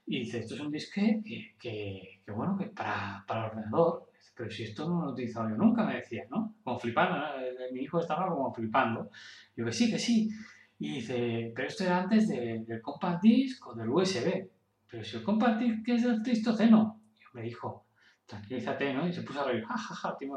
Y 0.08 0.20
dice, 0.20 0.40
esto 0.40 0.56
es 0.56 0.62
un 0.62 0.72
disque 0.72 1.22
que, 1.24 1.56
que, 1.60 2.22
que 2.26 2.32
bueno, 2.32 2.58
que 2.58 2.66
para, 2.66 3.24
para 3.28 3.46
el 3.46 3.52
ordenador. 3.52 4.10
Pero 4.36 4.50
si 4.50 4.64
esto 4.64 4.90
no 4.90 5.02
lo 5.02 5.10
he 5.10 5.14
utilizado 5.14 5.50
yo 5.50 5.56
nunca, 5.56 5.86
me 5.86 5.96
decía, 5.96 6.26
¿no? 6.30 6.56
Como 6.64 6.80
flipando, 6.80 7.18
¿no? 7.18 7.26
Mi 7.72 7.82
hijo 7.82 8.00
estaba 8.00 8.28
como 8.28 8.54
flipando. 8.54 9.10
Y 9.56 9.60
yo, 9.60 9.66
que 9.66 9.72
sí, 9.72 9.90
que 9.90 10.00
sí. 10.00 10.30
Y 10.80 10.96
dice, 10.96 11.52
pero 11.56 11.68
esto 11.68 11.84
era 11.84 12.00
antes 12.04 12.28
de, 12.28 12.64
del 12.66 12.82
compact 12.82 13.22
disc 13.22 13.68
o 13.68 13.74
del 13.74 13.90
USB. 13.90 14.48
Pero 14.90 15.04
si 15.04 15.18
el 15.18 15.24
compact 15.24 15.60
disc 15.60 15.90
es 15.90 16.04
del 16.04 16.22
Tristoceno. 16.22 17.02
Y 17.20 17.38
me 17.38 17.44
dijo, 17.44 17.88
tranquilízate, 18.28 18.94
¿no? 18.94 19.08
Y 19.08 19.14
se 19.14 19.24
puso 19.24 19.42
a 19.42 19.46
reír, 19.46 19.64
ja, 19.66 19.78
ja, 19.78 19.96
ja, 19.96 20.18
¿te, 20.18 20.28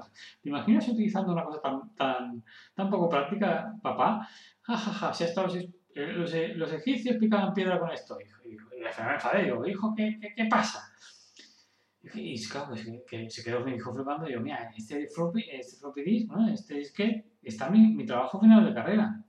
imaginas 0.44 0.88
utilizando 0.88 1.32
una 1.32 1.44
cosa 1.44 1.60
tan, 1.60 1.94
tan, 1.94 2.44
tan 2.74 2.88
poco 2.88 3.08
práctica, 3.08 3.74
papá? 3.82 4.26
Ja, 4.62 4.76
ja, 4.76 4.92
ja, 4.92 5.12
si 5.12 5.24
hasta 5.24 5.42
los, 5.42 5.56
eh, 5.56 5.68
los, 5.94 6.32
los, 6.56 6.72
egipcios 6.72 7.16
picaban 7.16 7.52
piedra 7.52 7.78
con 7.78 7.90
esto. 7.90 8.16
Y, 8.20 8.48
y, 8.48 8.52
y 8.54 8.80
me 8.80 9.14
enfadé, 9.14 9.44
digo, 9.44 9.66
hijo, 9.66 9.94
¿qué, 9.94 10.18
qué, 10.34 10.44
pasa? 10.46 10.90
Y, 12.14 12.32
y 12.34 12.46
claro, 12.46 12.68
pues, 12.68 12.86
que, 13.06 13.28
se 13.28 13.44
quedó 13.44 13.60
mi 13.60 13.74
hijo 13.74 13.92
flipando 13.92 14.26
y 14.26 14.32
yo, 14.32 14.40
mira, 14.40 14.70
este 14.74 15.06
floppy, 15.06 15.44
este 15.50 15.76
floppy 15.76 16.02
disk, 16.02 16.32
¿no? 16.32 16.48
Este 16.48 16.74
disque, 16.74 17.24
está 17.42 17.68
mi 17.68 18.06
trabajo 18.06 18.40
final 18.40 18.64
de 18.64 18.72
carrera. 18.72 19.22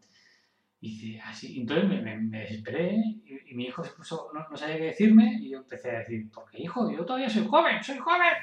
Y 0.82 0.98
dice, 0.98 1.22
así. 1.22 1.62
Entonces 1.62 1.88
me, 1.88 2.18
desesperé 2.40 2.96
y, 3.26 3.54
mi 3.54 3.66
hijo 3.66 3.84
se 3.84 3.92
puso, 3.92 4.32
no, 4.34 4.46
no, 4.50 4.58
sabía 4.58 4.78
qué 4.78 4.86
decirme 4.86 5.38
y 5.40 5.52
yo 5.52 5.60
empecé 5.60 5.92
a 5.92 6.00
decir, 6.00 6.30
¿por 6.32 6.50
qué 6.50 6.64
hijo? 6.64 6.92
Yo 6.92 7.06
todavía 7.06 7.30
soy 7.30 7.46
joven, 7.46 7.84
soy 7.84 7.98
joven, 7.98 8.34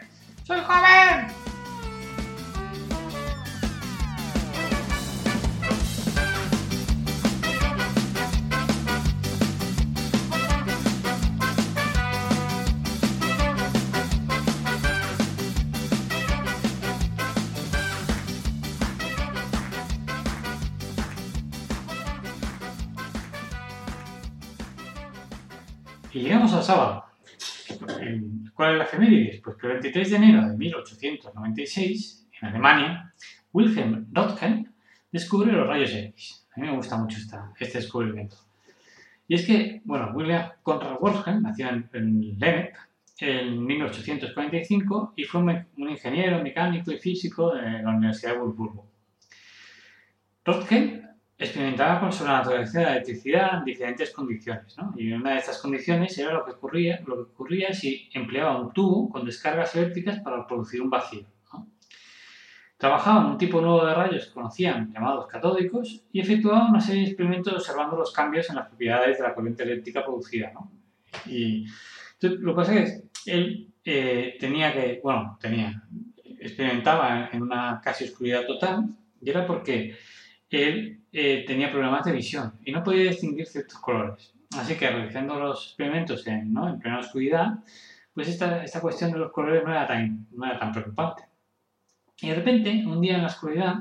soy 0.45 0.61
joven. 0.61 1.58
Al 26.59 26.65
sábado. 26.65 27.05
¿Cuál 28.53 28.73
es 28.73 28.79
la 28.79 28.85
efemérides? 28.85 29.41
Pues 29.43 29.57
que 29.59 29.69
el 29.69 29.73
23 29.75 30.11
de 30.11 30.17
enero 30.17 30.49
de 30.49 30.57
1896, 30.57 32.27
en 32.41 32.49
Alemania, 32.49 33.15
Wilhelm 33.53 34.09
Röntgen 34.11 34.75
descubre 35.13 35.53
los 35.53 35.69
rayos 35.69 35.95
X. 35.95 36.49
A 36.57 36.61
mí 36.61 36.67
me 36.67 36.75
gusta 36.75 36.97
mucho 36.97 37.17
esta, 37.17 37.53
este 37.61 37.79
descubrimiento. 37.79 38.39
Y 39.29 39.37
es 39.37 39.47
que, 39.47 39.83
bueno, 39.85 40.11
William 40.13 40.51
Conrad 40.65 40.97
Röntgen 41.01 41.43
nació 41.43 41.69
en, 41.69 41.89
en 41.93 42.39
Lemec 42.41 42.77
en 43.21 43.65
1845 43.65 45.13
y 45.15 45.23
fue 45.23 45.41
un, 45.41 45.89
ingeniero 45.89 46.43
mecánico 46.43 46.91
y 46.91 46.99
físico 46.99 47.55
de 47.55 47.85
la 47.85 47.91
Universidad 47.91 48.33
de 48.33 48.39
Würzburgo. 48.41 48.85
Röntgen 50.45 51.08
experimentaba 51.39 52.01
con 52.01 52.13
sobre 52.13 52.33
la 52.33 52.39
naturaleza 52.39 52.81
de 52.81 52.85
la 52.85 52.93
electricidad 52.93 53.59
en 53.59 53.65
diferentes 53.65 54.11
condiciones, 54.11 54.77
¿no? 54.77 54.93
Y 54.97 55.13
una 55.13 55.33
de 55.33 55.39
estas 55.39 55.59
condiciones 55.59 56.19
era 56.19 56.33
lo 56.33 56.45
que 56.45 56.51
ocurría, 56.53 57.01
lo 57.07 57.15
que 57.15 57.33
ocurría 57.33 57.73
si 57.73 58.09
empleaba 58.13 58.61
un 58.61 58.73
tubo 58.73 59.09
con 59.09 59.25
descargas 59.25 59.75
eléctricas 59.77 60.19
para 60.19 60.45
producir 60.47 60.83
un 60.83 60.91
vacío. 60.91 61.25
¿no? 61.53 61.69
Trabajaba 62.77 63.21
en 63.21 63.27
un 63.27 63.39
tipo 63.39 63.61
nuevo 63.61 63.87
de 63.87 63.95
rayos 63.95 64.27
que 64.27 64.33
conocían, 64.33 64.93
llamados 64.93 65.29
catódicos, 65.29 66.03
y 66.11 66.21
efectuaba 66.21 66.69
una 66.69 66.81
serie 66.81 67.03
de 67.03 67.09
experimentos 67.09 67.53
observando 67.53 67.97
los 67.97 68.13
cambios 68.13 68.51
en 68.51 68.57
las 68.57 68.67
propiedades 68.67 69.19
de 69.19 69.23
la 69.23 69.35
corriente 69.35 69.63
eléctrica 69.63 70.05
producida. 70.05 70.51
¿no? 70.53 70.73
Y 71.27 71.67
entonces, 72.15 72.41
lo 72.41 72.53
que 72.53 72.57
pasa 72.57 72.75
es 72.81 73.05
que 73.25 73.33
él 73.33 73.69
eh, 73.85 74.37
tenía 74.41 74.73
que, 74.73 75.01
bueno, 75.05 75.39
tenía, 75.41 75.85
experimentaba 76.41 77.31
en 77.33 77.43
una 77.43 77.81
casi 77.81 78.07
oscuridad 78.07 78.45
total, 78.45 78.89
y 79.21 79.31
era 79.31 79.47
porque 79.47 79.97
él 80.51 81.01
eh, 81.13 81.45
tenía 81.47 81.71
problemas 81.71 82.05
de 82.05 82.13
visión 82.13 82.55
y 82.65 82.73
no 82.73 82.83
podía 82.83 83.11
distinguir 83.11 83.47
ciertos 83.47 83.79
colores. 83.79 84.35
Así 84.57 84.77
que 84.77 84.89
realizando 84.89 85.39
los 85.39 85.67
experimentos 85.67 86.27
en, 86.27 86.53
¿no? 86.53 86.69
en 86.69 86.79
plena 86.79 87.01
oscuridad, 87.01 87.59
pues 88.15 88.29
esta, 88.29 88.65
esta 88.65 88.81
cuestión 88.81 89.13
de 89.13 89.19
los 89.19 89.31
colores 89.31 89.63
no 89.65 89.71
era, 89.71 89.87
tan, 89.87 90.27
no 90.33 90.47
era 90.47 90.59
tan 90.59 90.73
preocupante. 90.73 91.25
Y 92.21 92.29
de 92.29 92.35
repente, 92.35 92.85
un 92.87 93.01
día 93.01 93.17
en 93.17 93.23
la 93.23 93.29
oscuridad, 93.29 93.75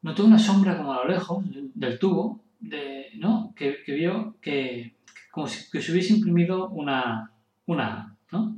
notó 0.00 0.24
una 0.24 0.38
sombra 0.38 0.76
como 0.76 0.92
a 0.92 1.04
lo 1.04 1.08
lejos 1.08 1.44
del 1.74 1.98
tubo, 1.98 2.40
de, 2.58 3.10
¿no? 3.16 3.52
que, 3.54 3.82
que 3.84 3.92
vio 3.92 4.36
que 4.40 4.96
como 5.32 5.46
si 5.46 5.70
que 5.70 5.80
se 5.80 5.92
hubiese 5.92 6.14
imprimido 6.14 6.68
una, 6.68 7.32
una 7.66 8.16
¿no? 8.30 8.56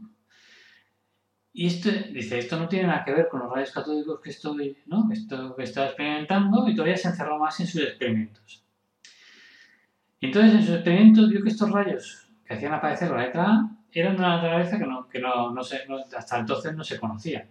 Y 1.57 1.69
esto, 1.69 1.89
dice, 2.11 2.41
esto 2.41 2.59
no 2.59 2.67
tiene 2.67 2.89
nada 2.89 3.05
que 3.05 3.13
ver 3.13 3.29
con 3.29 3.39
los 3.39 3.53
rayos 3.53 3.71
catódicos 3.71 4.19
que 4.21 4.31
estoy, 4.31 4.77
¿no? 4.87 5.09
esto, 5.13 5.55
que 5.55 5.63
estaba 5.63 5.87
experimentando 5.87 6.69
y 6.69 6.75
todavía 6.75 6.97
se 6.97 7.07
encerró 7.07 7.39
más 7.39 7.61
en 7.61 7.69
sus 7.69 7.83
experimentos. 7.83 8.65
Entonces 10.21 10.53
en 10.53 10.63
sus 10.63 10.75
experimentos 10.75 11.31
vio 11.31 11.45
que 11.45 11.51
estos 11.51 11.71
rayos 11.71 12.27
que 12.45 12.55
hacían 12.55 12.75
aparecer 12.75 13.09
la 13.11 13.19
letra 13.19 13.45
A 13.45 13.71
eran 13.93 14.17
de 14.17 14.19
una 14.19 14.37
naturaleza 14.37 14.79
que, 14.79 14.85
no, 14.85 15.09
que 15.09 15.21
no, 15.21 15.53
no 15.53 15.63
se, 15.63 15.83
hasta 16.17 16.41
entonces 16.41 16.75
no 16.75 16.83
se 16.83 16.99
conocía. 16.99 17.49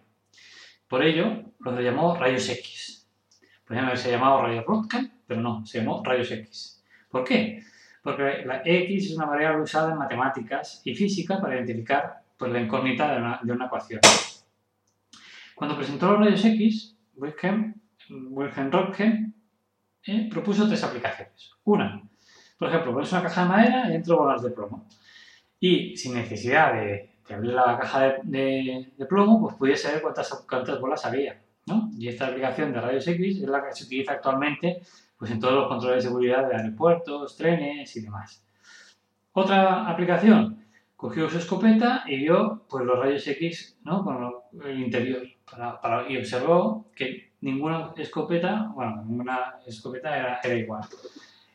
Por 0.90 1.02
ello, 1.02 1.42
lo 1.60 1.80
llamó 1.80 2.18
rayos 2.18 2.50
X. 2.50 3.08
Podrían 3.66 3.86
haberse 3.86 4.12
llamado 4.12 4.42
rayos 4.42 4.66
Röntgen, 4.66 5.14
pero 5.26 5.40
no, 5.40 5.66
se 5.66 5.78
llamó 5.80 6.04
rayos 6.04 6.30
X. 6.30 6.84
¿Por 7.10 7.24
qué? 7.24 7.64
Porque 8.02 8.44
la 8.46 8.64
X 8.66 9.12
es 9.12 9.16
una 9.16 9.28
variable 9.28 9.62
usada 9.62 9.94
en 9.94 9.98
matemáticas 9.98 10.82
y 10.84 10.94
física 10.94 11.40
para 11.40 11.56
identificar 11.56 12.23
pues, 12.38 12.52
la 12.52 12.62
incógnita 12.62 13.12
de 13.14 13.18
una, 13.20 13.40
de 13.42 13.52
una 13.52 13.66
ecuación. 13.66 14.02
Cuando 15.56 15.76
presentó 15.76 16.12
los 16.12 16.20
rayos 16.20 16.46
X, 16.46 16.98
Wilhelm, 17.16 17.76
Wilhelm 18.10 18.72
Röntgen 18.72 19.36
eh, 20.06 20.28
propuso 20.30 20.68
tres 20.68 20.84
aplicaciones. 20.84 21.52
Una, 21.64 22.02
por 22.58 22.70
ejemplo, 22.70 22.94
pones 22.94 23.12
una 23.12 23.24
caja 23.24 23.44
de 23.44 23.50
madera 23.50 23.90
y 23.90 23.94
dentro 23.94 24.18
bolas 24.18 24.44
de 24.44 24.50
plomo. 24.52 24.88
Y 25.60 25.96
sin 25.96 26.16
necesidad 26.16 26.74
de, 26.74 27.14
de 27.28 27.34
abrir 27.34 27.54
la 27.54 27.78
caja 27.80 28.02
de, 28.24 28.92
de, 28.98 29.06
plomo, 29.06 29.42
pues 29.42 29.56
podías 29.56 29.82
saber 29.82 30.02
cuántas, 30.02 30.46
cuántas 30.50 30.80
bolas 30.80 31.06
había. 31.06 31.42
¿no? 31.66 31.90
Y 31.98 32.10
esta 32.10 32.28
aplicación 32.28 32.74
de 32.74 32.82
rayos 32.82 33.08
X 33.08 33.42
es 33.42 33.50
la 33.50 33.64
que 33.64 33.74
se 33.74 33.86
utiliza 33.86 34.14
actualmente 34.14 34.82
pues, 35.18 35.32
en 35.32 35.40
todos 35.40 35.54
los 35.54 35.68
controles 35.68 36.04
de 36.04 36.10
seguridad 36.10 36.48
de 36.48 36.56
aeropuertos, 36.56 37.38
trenes 37.38 37.96
y 37.96 38.02
demás. 38.02 38.44
Otra 39.32 39.90
aplicación, 39.90 40.63
cogió 40.96 41.30
su 41.30 41.38
escopeta 41.38 42.04
y 42.08 42.18
vio 42.18 42.66
pues, 42.70 42.86
los 42.86 43.00
rayos 43.00 43.28
X 43.28 43.78
¿no? 43.84 44.04
con 44.04 44.34
el 44.66 44.80
interior 44.80 45.24
para, 45.50 45.80
para, 45.82 46.10
y 46.10 46.18
observó 46.18 46.86
que 46.96 47.34
ninguna 47.42 47.94
escopeta, 47.98 48.72
bueno, 48.74 49.04
ninguna 49.06 49.56
escopeta 49.66 50.18
era, 50.18 50.40
era, 50.44 50.56
igual. 50.56 50.82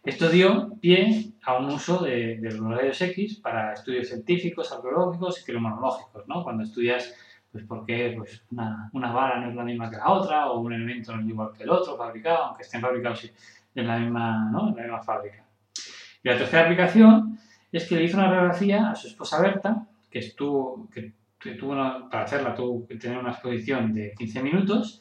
Esto 0.04 0.28
dio 0.28 0.70
pie 0.80 1.32
a 1.42 1.58
un 1.58 1.66
uso 1.66 2.02
de, 2.02 2.38
los 2.42 2.60
rayos 2.60 3.00
X 3.00 3.36
para 3.36 3.72
estudios 3.72 4.08
científicos, 4.08 4.70
arqueológicos 4.72 5.40
y 5.40 5.44
criminológicos, 5.44 6.28
¿no? 6.28 6.44
Cuando 6.44 6.62
estudias 6.62 7.14
pues 7.50 7.64
por 7.64 7.86
qué 7.86 8.14
pues, 8.16 8.44
una, 8.50 8.90
una, 8.92 9.10
vara 9.10 9.40
no 9.40 9.48
es 9.48 9.56
la 9.56 9.64
misma 9.64 9.90
que 9.90 9.96
la 9.96 10.10
otra 10.10 10.50
o 10.50 10.60
un 10.60 10.74
elemento 10.74 11.16
no 11.16 11.22
es 11.22 11.28
igual 11.28 11.50
que 11.56 11.62
el 11.62 11.70
otro 11.70 11.96
fabricado, 11.96 12.44
aunque 12.44 12.62
estén 12.62 12.82
fabricados 12.82 13.32
en 13.74 13.86
la 13.86 13.98
misma, 13.98 14.50
¿no? 14.50 14.68
en 14.68 14.76
la 14.76 14.82
misma 14.82 15.02
fábrica. 15.02 15.44
Y 16.22 16.28
la 16.28 16.36
tercera 16.36 16.64
aplicación 16.64 17.38
es 17.72 17.86
que 17.86 17.96
le 17.96 18.04
hizo 18.04 18.16
una 18.16 18.28
radiografía 18.28 18.90
a 18.90 18.94
su 18.94 19.08
esposa 19.08 19.40
Berta, 19.40 19.86
que 20.10 20.20
estuvo, 20.20 20.88
que, 20.90 21.12
tuvo 21.54 21.74
para 22.10 22.24
hacerla 22.24 22.54
tuvo 22.54 22.86
que 22.86 22.96
tener 22.96 23.18
una 23.18 23.30
exposición 23.30 23.92
de 23.92 24.14
15 24.16 24.42
minutos, 24.42 25.00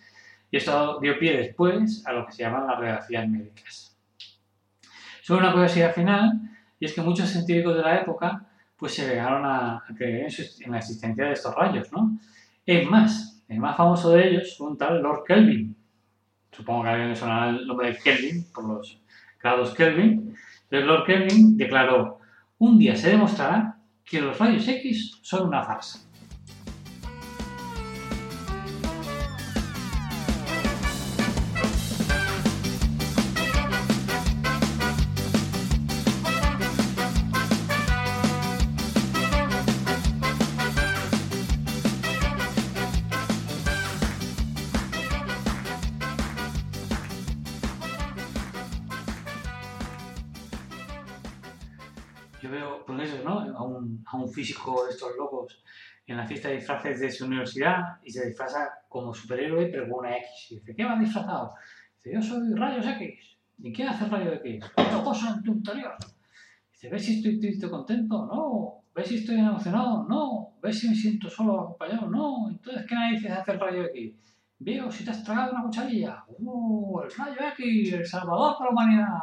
y 0.51 0.58
esto 0.58 0.99
dio 0.99 1.17
pie 1.19 1.38
después 1.38 2.06
a 2.06 2.13
lo 2.13 2.25
que 2.25 2.34
se 2.34 2.43
llaman 2.43 2.67
las 2.67 2.77
radiografías 2.77 3.27
médicas. 3.27 3.97
Solo 5.21 5.39
una 5.39 5.51
curiosidad 5.51 5.93
final, 5.93 6.34
y 6.80 6.86
es 6.86 6.93
que 6.93 7.01
muchos 7.01 7.30
científicos 7.30 7.75
de 7.75 7.82
la 7.82 7.99
época 8.01 8.45
pues 8.77 8.93
se 8.93 9.08
llegaron 9.08 9.43
a, 9.45 9.84
creer 9.97 10.27
en, 10.60 10.71
la 10.71 10.77
existencia 10.77 11.25
de 11.25 11.34
estos 11.34 11.53
rayos, 11.56 11.91
¿no? 11.91 12.17
Es 12.65 12.88
más, 12.88 13.43
el 13.47 13.60
más 13.60 13.75
famoso 13.75 14.12
de 14.12 14.27
ellos 14.27 14.56
fue 14.56 14.67
un 14.67 14.77
tal 14.77 15.01
Lord 15.01 15.23
Kelvin. 15.25 15.75
Supongo 16.51 16.84
que 16.84 16.89
alguien 16.89 17.10
le 17.10 17.15
sonará 17.15 17.49
el 17.49 17.65
nombre 17.65 17.91
de 17.91 17.97
Kelvin 17.97 18.45
por 18.53 18.65
los 18.65 19.01
grados 19.41 19.73
Kelvin. 19.73 20.36
Entonces 20.63 20.88
Lord 20.88 21.06
Kelvin 21.06 21.58
declaró, 21.58 22.19
un 22.60 22.80
día 22.80 22.96
se 22.96 23.10
demostrará 23.10 23.80
que 24.04 24.22
los 24.22 24.38
rayos 24.38 24.67
X 24.67 25.20
son 25.22 25.48
una 25.48 25.63
farsa. 25.63 26.07
En 56.08 56.17
la 56.17 56.26
fiesta 56.26 56.48
de 56.48 56.56
disfraces 56.56 57.00
de 57.02 57.12
su 57.12 57.26
universidad 57.26 58.00
y 58.04 58.10
se 58.10 58.26
disfraza 58.26 58.70
como 58.88 59.13
superhéroe, 59.13 59.67
pero 59.67 59.89
con 59.89 60.00
una 60.00 60.17
X. 60.17 60.52
Y 60.52 60.56
dice, 60.56 60.76
¿qué 60.76 60.86
va 60.86 60.98
disfrazado? 60.98 61.54
Dice, 61.98 62.15
yo 62.15 62.22
soy 62.22 62.54
rayos 62.56 62.86
X. 62.86 63.38
¿Y 63.60 63.74
qué 63.74 63.84
hace 63.84 64.06
rayos 64.06 64.39
X? 64.43 64.65
Otra 64.78 65.04
cosa 65.04 65.34
en 65.36 65.43
tu 65.43 65.52
interior. 65.52 65.96
Dice, 66.72 66.89
¿ves 66.89 67.06
si 67.06 67.17
estoy 67.17 67.39
triste 67.39 67.70
contento? 67.70 68.26
No. 68.26 68.84
¿Ves 68.96 69.10
si 69.10 69.17
estoy 69.17 69.39
emocionado? 69.39 70.08
No. 70.08 70.54
¿Ves 70.62 70.80
si 70.80 70.89
me 70.89 70.96
siento 70.96 71.30
solo 71.30 71.62
acompañado? 71.62 72.10
No. 72.10 72.50
Entonces, 72.50 72.86
¿qué 72.88 72.96
narices 72.96 73.32
hace 73.32 73.52
el 73.52 73.60
rayo 73.60 73.86
X? 73.86 74.15
Veo 74.60 74.89
si 74.89 75.04
te 75.04 75.12
has 75.12 75.24
tragado 75.24 75.52
una 75.52 75.63
cucharilla. 75.63 76.24
¡Uh! 76.39 77.02
El 77.02 77.12
rayo 77.12 77.36
X, 77.54 77.93
el 77.93 78.06
salvador 78.06 78.56
para 78.58 78.70
la 78.70 78.72
humanidad. 78.72 79.17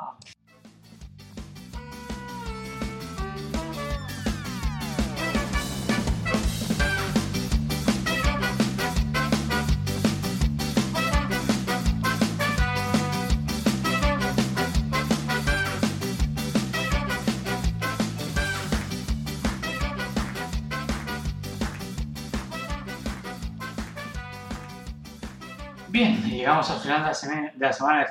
Llegamos 26.44 26.70
al 26.70 26.78
final 26.78 27.00
de 27.00 27.06
la, 27.06 27.14
semana 27.14 27.52
de, 27.54 27.58
la 27.58 27.72
semana 27.72 28.06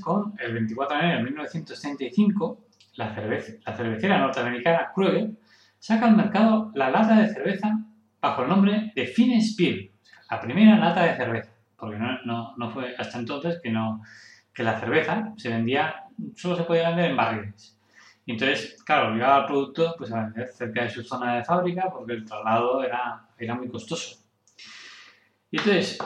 con 0.00 0.34
el 0.38 0.54
24 0.54 0.96
de 0.96 1.04
enero 1.04 1.18
de 1.18 1.24
1935, 1.24 2.64
la, 2.94 3.14
la 3.66 3.76
cervecera 3.76 4.18
norteamericana 4.18 4.90
Kruger 4.94 5.32
saca 5.78 6.06
al 6.06 6.16
mercado 6.16 6.72
la 6.74 6.88
lata 6.88 7.20
de 7.20 7.28
cerveza 7.28 7.78
bajo 8.22 8.42
el 8.42 8.48
nombre 8.48 8.90
de 8.96 9.06
Finest 9.06 9.58
Beer, 9.58 9.90
la 10.30 10.40
primera 10.40 10.78
lata 10.78 11.02
de 11.02 11.14
cerveza, 11.14 11.50
porque 11.76 11.98
no, 11.98 12.54
no, 12.56 12.70
fue 12.70 12.94
hasta 12.96 13.18
entonces 13.18 13.60
que, 13.62 13.68
no, 13.68 14.00
que 14.54 14.62
la 14.62 14.80
cerveza 14.80 15.34
se 15.36 15.50
vendía, 15.50 16.04
solo 16.36 16.56
se 16.56 16.62
podía 16.62 16.88
vender 16.88 17.10
en 17.10 17.16
barriles. 17.18 17.78
Y 18.24 18.32
entonces, 18.32 18.82
claro, 18.82 19.10
obligaba 19.10 19.42
al 19.42 19.46
producto 19.46 19.94
pues, 19.98 20.10
a 20.10 20.22
vender 20.22 20.48
cerca 20.48 20.84
de 20.84 20.88
su 20.88 21.02
zona 21.02 21.36
de 21.36 21.44
fábrica 21.44 21.90
porque 21.92 22.14
el 22.14 22.24
traslado 22.24 22.82
era, 22.82 23.26
era 23.36 23.54
muy 23.54 23.68
costoso. 23.68 24.16
Y 25.50 25.58
entonces, 25.58 25.98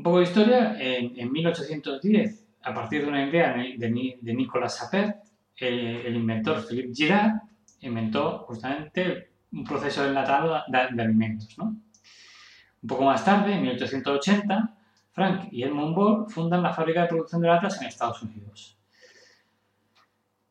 un 0.00 0.04
poco 0.04 0.18
de 0.20 0.24
historia, 0.24 0.76
en, 0.80 1.30
1810, 1.30 2.46
a 2.62 2.72
partir 2.72 3.02
de 3.02 3.08
una 3.08 3.22
idea 3.22 3.52
de, 3.52 4.16
de 4.18 4.34
Nicolas 4.34 4.78
Sapert, 4.78 5.18
el, 5.58 6.16
inventor 6.16 6.66
Philippe 6.66 6.94
Girard 6.94 7.42
inventó 7.80 8.38
justamente 8.46 9.28
un 9.52 9.62
proceso 9.62 10.02
de 10.02 10.08
enlatado 10.08 10.62
de, 10.68 11.02
alimentos. 11.02 11.58
¿no? 11.58 11.64
Un 11.64 12.88
poco 12.88 13.04
más 13.04 13.22
tarde, 13.22 13.52
en 13.52 13.60
1880, 13.60 14.74
Frank 15.12 15.48
y 15.52 15.64
Edmund 15.64 15.94
Ball 15.94 16.30
fundan 16.30 16.62
la 16.62 16.72
fábrica 16.72 17.02
de 17.02 17.08
producción 17.08 17.42
de 17.42 17.48
latas 17.48 17.78
en 17.82 17.88
Estados 17.88 18.22
Unidos. 18.22 18.78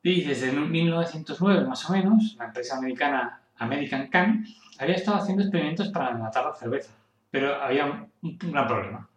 Y 0.00 0.22
desde 0.22 0.52
1909, 0.52 1.66
más 1.66 1.90
o 1.90 1.92
menos, 1.92 2.36
la 2.38 2.44
empresa 2.44 2.78
americana 2.78 3.42
American 3.56 4.06
Can 4.06 4.46
había 4.78 4.94
estado 4.94 5.16
haciendo 5.16 5.42
experimentos 5.42 5.88
para 5.88 6.10
enlatar 6.10 6.44
la 6.44 6.54
cerveza, 6.54 6.92
pero 7.32 7.60
había 7.60 8.08
un 8.22 8.38
gran 8.38 8.68
problema. 8.68 9.09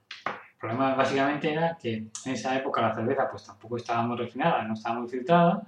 Problema 0.63 0.95
básicamente 0.95 1.51
era 1.51 1.77
que 1.77 2.07
en 2.25 2.31
esa 2.31 2.55
época 2.55 2.81
la 2.81 2.95
cerveza 2.95 3.29
pues 3.29 3.43
tampoco 3.43 3.75
estaba 3.75 4.01
muy 4.03 4.15
refinada, 4.15 4.63
no 4.63 4.75
estaba 4.75 4.97
muy 4.97 5.09
filtrada, 5.09 5.61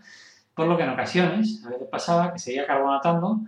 por 0.54 0.68
lo 0.68 0.78
que 0.78 0.84
en 0.84 0.90
ocasiones 0.92 1.62
a 1.66 1.70
veces 1.72 1.90
pasaba 1.92 2.32
que 2.32 2.40
seguía 2.40 2.66
carbonatando 2.66 3.42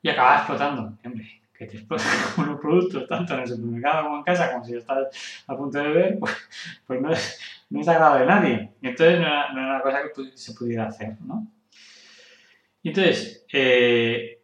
y 0.00 0.08
acababa 0.08 0.36
explotando. 0.38 0.96
Hombre, 1.04 1.42
que 1.52 1.66
te 1.66 1.76
explotan 1.76 2.06
unos 2.38 2.58
productos 2.58 3.06
tanto 3.06 3.34
en 3.34 3.40
el 3.40 3.48
supermercado 3.48 4.04
como 4.04 4.16
en 4.16 4.22
casa, 4.22 4.50
como 4.50 4.64
si 4.64 4.76
estás 4.76 5.44
a 5.46 5.54
punto 5.54 5.76
de 5.76 5.88
beber, 5.88 6.18
pues, 6.18 6.32
pues 6.86 7.02
no, 7.02 7.10
es, 7.12 7.38
no 7.68 7.82
es 7.82 7.88
agrado 7.88 8.20
de 8.20 8.24
nadie. 8.24 8.70
Y 8.80 8.88
entonces 8.88 9.20
no 9.20 9.26
era, 9.26 9.52
una 9.52 9.82
cosa 9.82 9.98
que 10.04 10.38
se 10.38 10.54
pudiera 10.54 10.86
hacer, 10.86 11.18
¿no? 11.20 11.46
Y 12.82 12.88
entonces, 12.88 13.44
eh, 13.52 14.40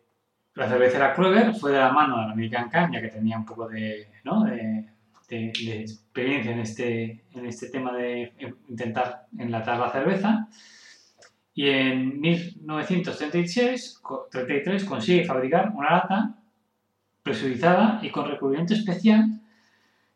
la 0.56 0.68
cervecera 0.68 1.14
Kruger 1.14 1.54
fue 1.54 1.72
de 1.72 1.78
la 1.78 1.90
mano 1.90 2.18
de 2.18 2.26
la 2.26 2.32
American 2.32 2.68
Can, 2.68 2.92
ya 2.92 3.00
que 3.00 3.08
tenía 3.08 3.38
un 3.38 3.46
poco 3.46 3.66
de, 3.66 4.10
¿no? 4.24 4.44
de 4.44 4.99
de, 5.30 5.80
experiencia 5.80 6.52
en 6.52 6.60
este, 6.60 7.24
en 7.32 7.46
este 7.46 7.70
tema 7.70 7.96
de 7.96 8.32
intentar 8.68 9.26
enlatar 9.38 9.78
la 9.78 9.90
cerveza. 9.90 10.48
Y 11.54 11.68
en 11.68 12.20
1933 12.20 14.02
33 14.30 14.84
consigue 14.84 15.24
fabricar 15.24 15.72
una 15.74 15.90
lata 15.90 16.34
presurizada 17.22 18.00
y 18.02 18.10
con 18.10 18.28
recubrimiento 18.28 18.74
especial 18.74 19.40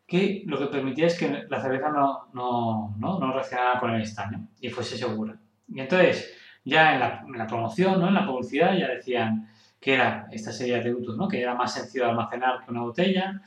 que 0.07 0.43
lo 0.45 0.59
que 0.59 0.67
permitía 0.67 1.07
es 1.07 1.17
que 1.17 1.45
la 1.49 1.61
cerveza 1.61 1.89
no, 1.89 2.27
no, 2.33 2.95
no, 2.97 3.19
no 3.19 3.33
reaccionara 3.33 3.79
con 3.79 3.91
el 3.91 4.01
estaño 4.01 4.47
y 4.59 4.69
fuese 4.69 4.97
segura. 4.97 5.37
Y 5.67 5.79
entonces, 5.79 6.31
ya 6.63 6.93
en 6.93 6.99
la, 6.99 7.23
en 7.25 7.37
la 7.37 7.47
promoción, 7.47 7.99
¿no? 7.99 8.07
en 8.07 8.13
la 8.13 8.25
publicidad, 8.25 8.77
ya 8.77 8.87
decían 8.89 9.49
que 9.79 9.93
era 9.93 10.27
esta 10.31 10.51
serie 10.51 10.75
de 10.75 10.81
productos, 10.81 11.17
¿no? 11.17 11.27
que 11.27 11.41
era 11.41 11.55
más 11.55 11.73
sencillo 11.73 12.05
de 12.05 12.11
almacenar 12.11 12.63
que 12.63 12.71
una 12.71 12.81
botella, 12.81 13.41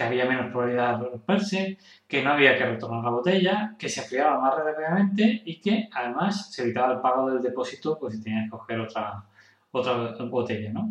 que 0.00 0.06
había 0.06 0.24
menos 0.24 0.50
probabilidad 0.50 0.96
de 0.98 1.10
romperse, 1.10 1.78
que 2.08 2.22
no 2.22 2.30
había 2.30 2.56
que 2.56 2.64
retornar 2.64 3.04
la 3.04 3.10
botella, 3.10 3.76
que 3.78 3.86
se 3.86 4.00
enfriaba 4.00 4.40
más 4.40 4.54
rápidamente 4.54 5.42
y 5.44 5.60
que 5.60 5.90
además 5.92 6.50
se 6.50 6.62
evitaba 6.62 6.94
el 6.94 7.00
pago 7.00 7.30
del 7.30 7.42
depósito 7.42 7.98
pues 7.98 8.14
si 8.14 8.22
tenías 8.22 8.44
que 8.44 8.50
coger 8.50 8.80
otra, 8.80 9.22
otra 9.70 10.14
botella, 10.24 10.72
¿no? 10.72 10.90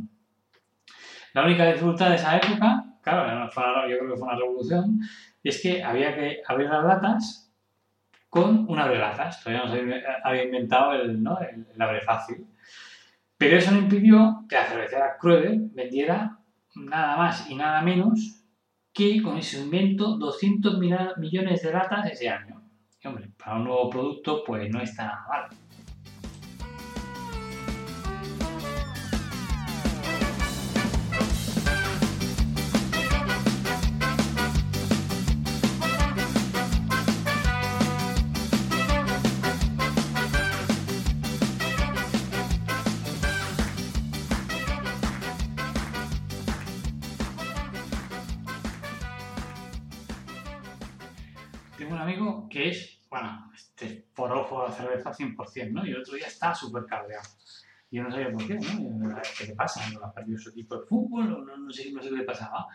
La 1.34 1.44
única 1.44 1.66
dificultad 1.66 2.10
de 2.10 2.18
esa 2.18 2.38
época, 2.38 2.86
claro, 3.02 3.90
yo 3.90 3.98
creo 3.98 4.12
que 4.12 4.18
fue 4.18 4.28
una 4.28 4.38
revolución, 4.38 5.00
es 5.44 5.60
que 5.60 5.84
había 5.84 6.14
que 6.14 6.44
abrir 6.48 6.70
las 6.70 6.84
latas 6.84 7.52
con 8.30 8.70
un 8.70 8.78
abrelatas. 8.78 9.44
Todavía 9.44 9.66
no 9.66 9.72
se 9.72 10.04
había 10.24 10.44
inventado 10.44 10.94
el, 10.94 11.24
¿no? 11.24 11.40
el, 11.40 11.82
abre 11.82 12.02
fácil. 12.02 12.46
Pero 13.40 13.58
eso 13.58 13.72
no 13.72 13.80
impidió 13.80 14.46
que 14.48 14.56
la 14.56 14.66
cervecera 14.66 15.18
Kruger 15.20 15.56
vendiera 15.74 16.38
nada 16.76 17.18
más 17.18 17.50
y 17.50 17.56
nada 17.56 17.82
menos 17.82 18.39
que 18.94 19.22
con 19.22 19.38
ese 19.38 19.62
invento 19.62 20.18
200 20.18 20.78
millones 20.80 21.62
de 21.62 21.72
latas 21.72 22.12
ese 22.12 22.30
año. 22.30 22.62
Hombre, 23.04 23.30
para 23.38 23.56
un 23.58 23.66
nuevo 23.66 23.90
producto 23.90 24.44
pues 24.46 24.70
no 24.70 24.82
está 24.82 25.26
mal. 25.28 25.50
Bueno, 53.10 53.52
este 53.54 54.08
forofo 54.14 54.68
de 54.68 54.74
cerveza 54.74 55.12
100%, 55.12 55.72
¿no? 55.72 55.86
Y 55.86 55.92
el 55.92 56.02
otro 56.02 56.16
día 56.16 56.28
está 56.28 56.54
súper 56.54 56.86
cabreado. 56.86 57.28
Yo 57.92 58.04
no 58.04 58.12
sabía 58.12 58.32
por 58.32 58.46
qué, 58.46 58.54
¿no? 58.56 59.22
¿Qué 59.38 59.48
le 59.48 59.56
pasa? 59.56 59.82
¿No 59.92 60.06
ha 60.06 60.14
perdido 60.14 60.38
su 60.38 60.52
equipo 60.52 60.78
de 60.78 60.86
fútbol? 60.86 61.34
¿O 61.34 61.40
no, 61.44 61.58
no, 61.58 61.72
sé, 61.72 61.92
no 61.92 62.04
sé 62.04 62.10
qué 62.10 62.18
le 62.18 62.24
pasaba? 62.24 62.68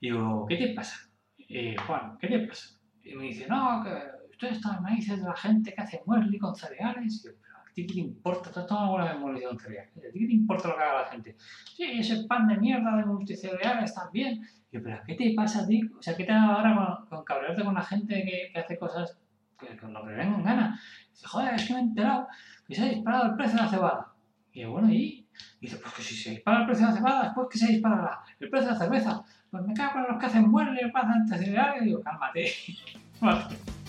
Digo, 0.00 0.44
¿qué 0.46 0.56
te 0.56 0.74
pasa? 0.74 1.08
Eh, 1.38 1.76
Juan, 1.86 2.18
¿qué 2.18 2.26
te 2.26 2.40
pasa? 2.40 2.80
Y 3.04 3.14
me 3.14 3.24
dice, 3.24 3.46
no, 3.46 3.82
que 3.84 3.90
usted 4.30 4.48
está 4.48 4.80
me 4.80 4.96
dice 4.96 5.16
de 5.16 5.22
la 5.22 5.36
gente 5.36 5.72
que 5.72 5.80
hace 5.80 6.02
muesli 6.04 6.38
con 6.38 6.56
cereales. 6.56 7.24
Y 7.24 7.28
yo, 7.28 7.34
pero 7.40 7.58
¿a 7.58 7.72
ti 7.72 7.86
qué 7.86 7.94
te 7.94 8.00
importa? 8.00 8.66
¿Tú 8.66 8.74
alguna 8.76 9.04
vez 9.04 9.20
muesli 9.20 9.44
con 9.44 9.58
cereales? 9.60 9.96
¿A 9.96 10.12
ti 10.12 10.18
qué 10.18 10.26
te 10.26 10.32
importa 10.32 10.68
lo 10.68 10.76
que 10.76 10.82
haga 10.82 11.02
la 11.02 11.08
gente? 11.10 11.36
Sí, 11.76 11.84
ese 11.84 12.24
pan 12.24 12.48
de 12.48 12.56
mierda 12.56 12.96
de 12.96 13.04
multicereales 13.04 13.94
también. 13.94 14.42
Y 14.72 14.76
yo, 14.76 14.82
pero 14.82 15.00
¿qué 15.06 15.14
te 15.14 15.32
pasa 15.36 15.62
a 15.62 15.66
ti? 15.68 15.80
O 15.96 16.02
sea, 16.02 16.16
¿qué 16.16 16.24
te 16.24 16.32
da 16.32 16.56
ahora 16.56 16.74
con, 16.74 17.06
con 17.06 17.24
cabrearte 17.24 17.62
con 17.62 17.74
la 17.74 17.82
gente 17.82 18.14
que, 18.24 18.50
que 18.52 18.58
hace 18.58 18.76
cosas 18.76 19.16
que, 19.60 19.76
con 19.76 19.92
lo 19.92 20.04
que 20.04 20.10
le 20.10 20.16
venga 20.16 20.36
en 20.36 20.44
gana? 20.44 20.80
dice, 21.10 21.26
joder, 21.26 21.54
es 21.54 21.66
que 21.66 21.74
me 21.74 21.80
he 21.80 21.82
enterado 21.82 22.28
que 22.66 22.74
se 22.74 22.82
ha 22.82 22.86
disparado 22.86 23.26
el 23.26 23.34
precio 23.36 23.56
de 23.56 23.62
la 23.62 23.68
cebada. 23.68 24.12
Y 24.52 24.60
yo, 24.62 24.70
bueno, 24.72 24.90
¿y? 24.90 25.26
Dice, 25.60 25.76
pues 25.76 25.94
que 25.94 26.02
si 26.02 26.14
se 26.14 26.30
dispara 26.30 26.60
el 26.60 26.66
precio 26.66 26.86
de 26.86 26.92
la 26.92 26.98
cebada, 26.98 27.22
después 27.24 27.48
que 27.50 27.58
se 27.58 27.72
disparará 27.72 28.20
el 28.38 28.50
precio 28.50 28.68
de 28.68 28.72
la 28.72 28.78
cerveza. 28.78 29.22
Pues 29.50 29.64
me 29.64 29.74
cago 29.74 29.98
en 29.98 30.06
los 30.08 30.18
que 30.18 30.26
hacen 30.26 30.48
muebles, 30.48 30.86
y 30.86 30.90
pasan 30.90 31.26
cereales. 31.28 31.82
Y 31.82 31.84
digo, 31.86 32.02
cálmate. 32.02 32.52
Cálmate. 33.20 33.79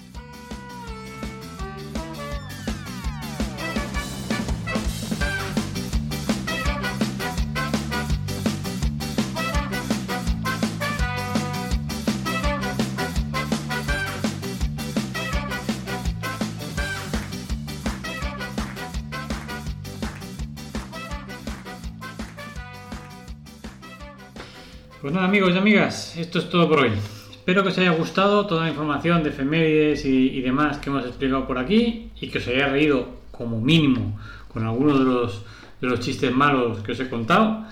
Pues 25.02 25.16
nada, 25.16 25.26
amigos 25.26 25.56
y 25.56 25.58
amigas, 25.58 26.16
esto 26.16 26.38
es 26.38 26.48
todo 26.48 26.70
por 26.70 26.82
hoy. 26.82 26.92
Espero 27.32 27.64
que 27.64 27.70
os 27.70 27.78
haya 27.80 27.90
gustado 27.90 28.46
toda 28.46 28.66
la 28.66 28.70
información 28.70 29.24
de 29.24 29.30
efemérides 29.30 30.06
y, 30.06 30.30
y 30.30 30.42
demás 30.42 30.78
que 30.78 30.92
hemos 30.92 31.04
explicado 31.08 31.48
por 31.48 31.58
aquí 31.58 32.12
y 32.22 32.28
que 32.28 32.38
os 32.38 32.48
haya 32.48 32.68
reído 32.68 33.08
como 33.32 33.60
mínimo 33.60 34.20
con 34.48 34.64
algunos 34.64 35.00
de 35.00 35.06
los, 35.06 35.44
de 35.82 35.88
los 35.88 36.02
chistes 36.02 36.32
malos 36.32 36.84
que 36.84 36.92
os 36.92 37.00
he 37.00 37.10
contado. 37.10 37.66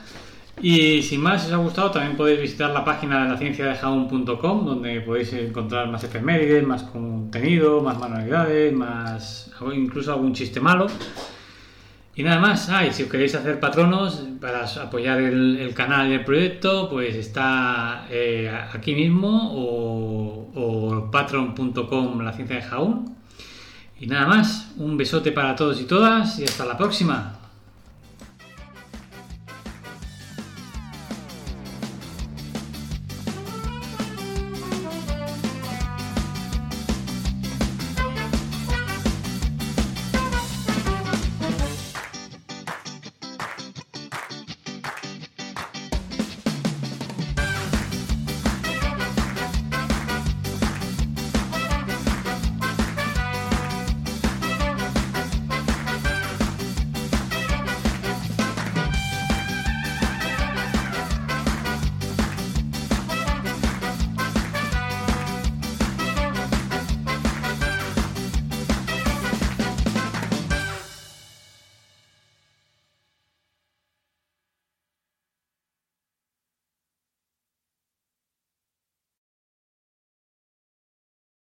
Y 0.59 1.03
sin 1.03 1.21
más, 1.21 1.43
si 1.43 1.49
os 1.49 1.53
ha 1.53 1.57
gustado, 1.57 1.91
también 1.91 2.17
podéis 2.17 2.41
visitar 2.41 2.71
la 2.71 2.83
página 2.83 3.23
de 3.23 3.29
la 3.29 3.37
ciencia 3.37 3.67
de 3.67 3.75
jaun.com, 3.75 4.65
donde 4.65 4.99
podéis 5.01 5.31
encontrar 5.33 5.87
más 5.87 6.03
efemérides, 6.03 6.65
más 6.65 6.81
contenido, 6.81 7.79
más 7.83 7.99
manualidades, 7.99 8.73
más 8.73 9.51
incluso 9.71 10.13
algún 10.13 10.33
chiste 10.33 10.59
malo. 10.59 10.87
Y 12.19 12.23
nada 12.23 12.41
más, 12.41 12.67
ah, 12.67 12.83
si 12.91 13.03
os 13.03 13.09
queréis 13.09 13.33
hacer 13.33 13.61
patronos 13.61 14.21
para 14.41 14.65
apoyar 14.65 15.21
el, 15.21 15.55
el 15.55 15.73
canal 15.73 16.09
y 16.09 16.15
el 16.15 16.25
proyecto, 16.25 16.89
pues 16.89 17.15
está 17.15 18.07
eh, 18.09 18.51
aquí 18.73 18.93
mismo 18.93 19.53
o, 19.53 20.51
o 20.53 21.09
patron.com 21.11 22.19
la 22.19 22.33
ciencia 22.33 22.57
de 22.57 22.61
Jaún. 22.63 23.15
Y 24.01 24.07
nada 24.07 24.27
más, 24.27 24.73
un 24.75 24.97
besote 24.97 25.31
para 25.31 25.55
todos 25.55 25.79
y 25.79 25.85
todas 25.85 26.37
y 26.39 26.43
hasta 26.43 26.65
la 26.65 26.77
próxima. 26.77 27.38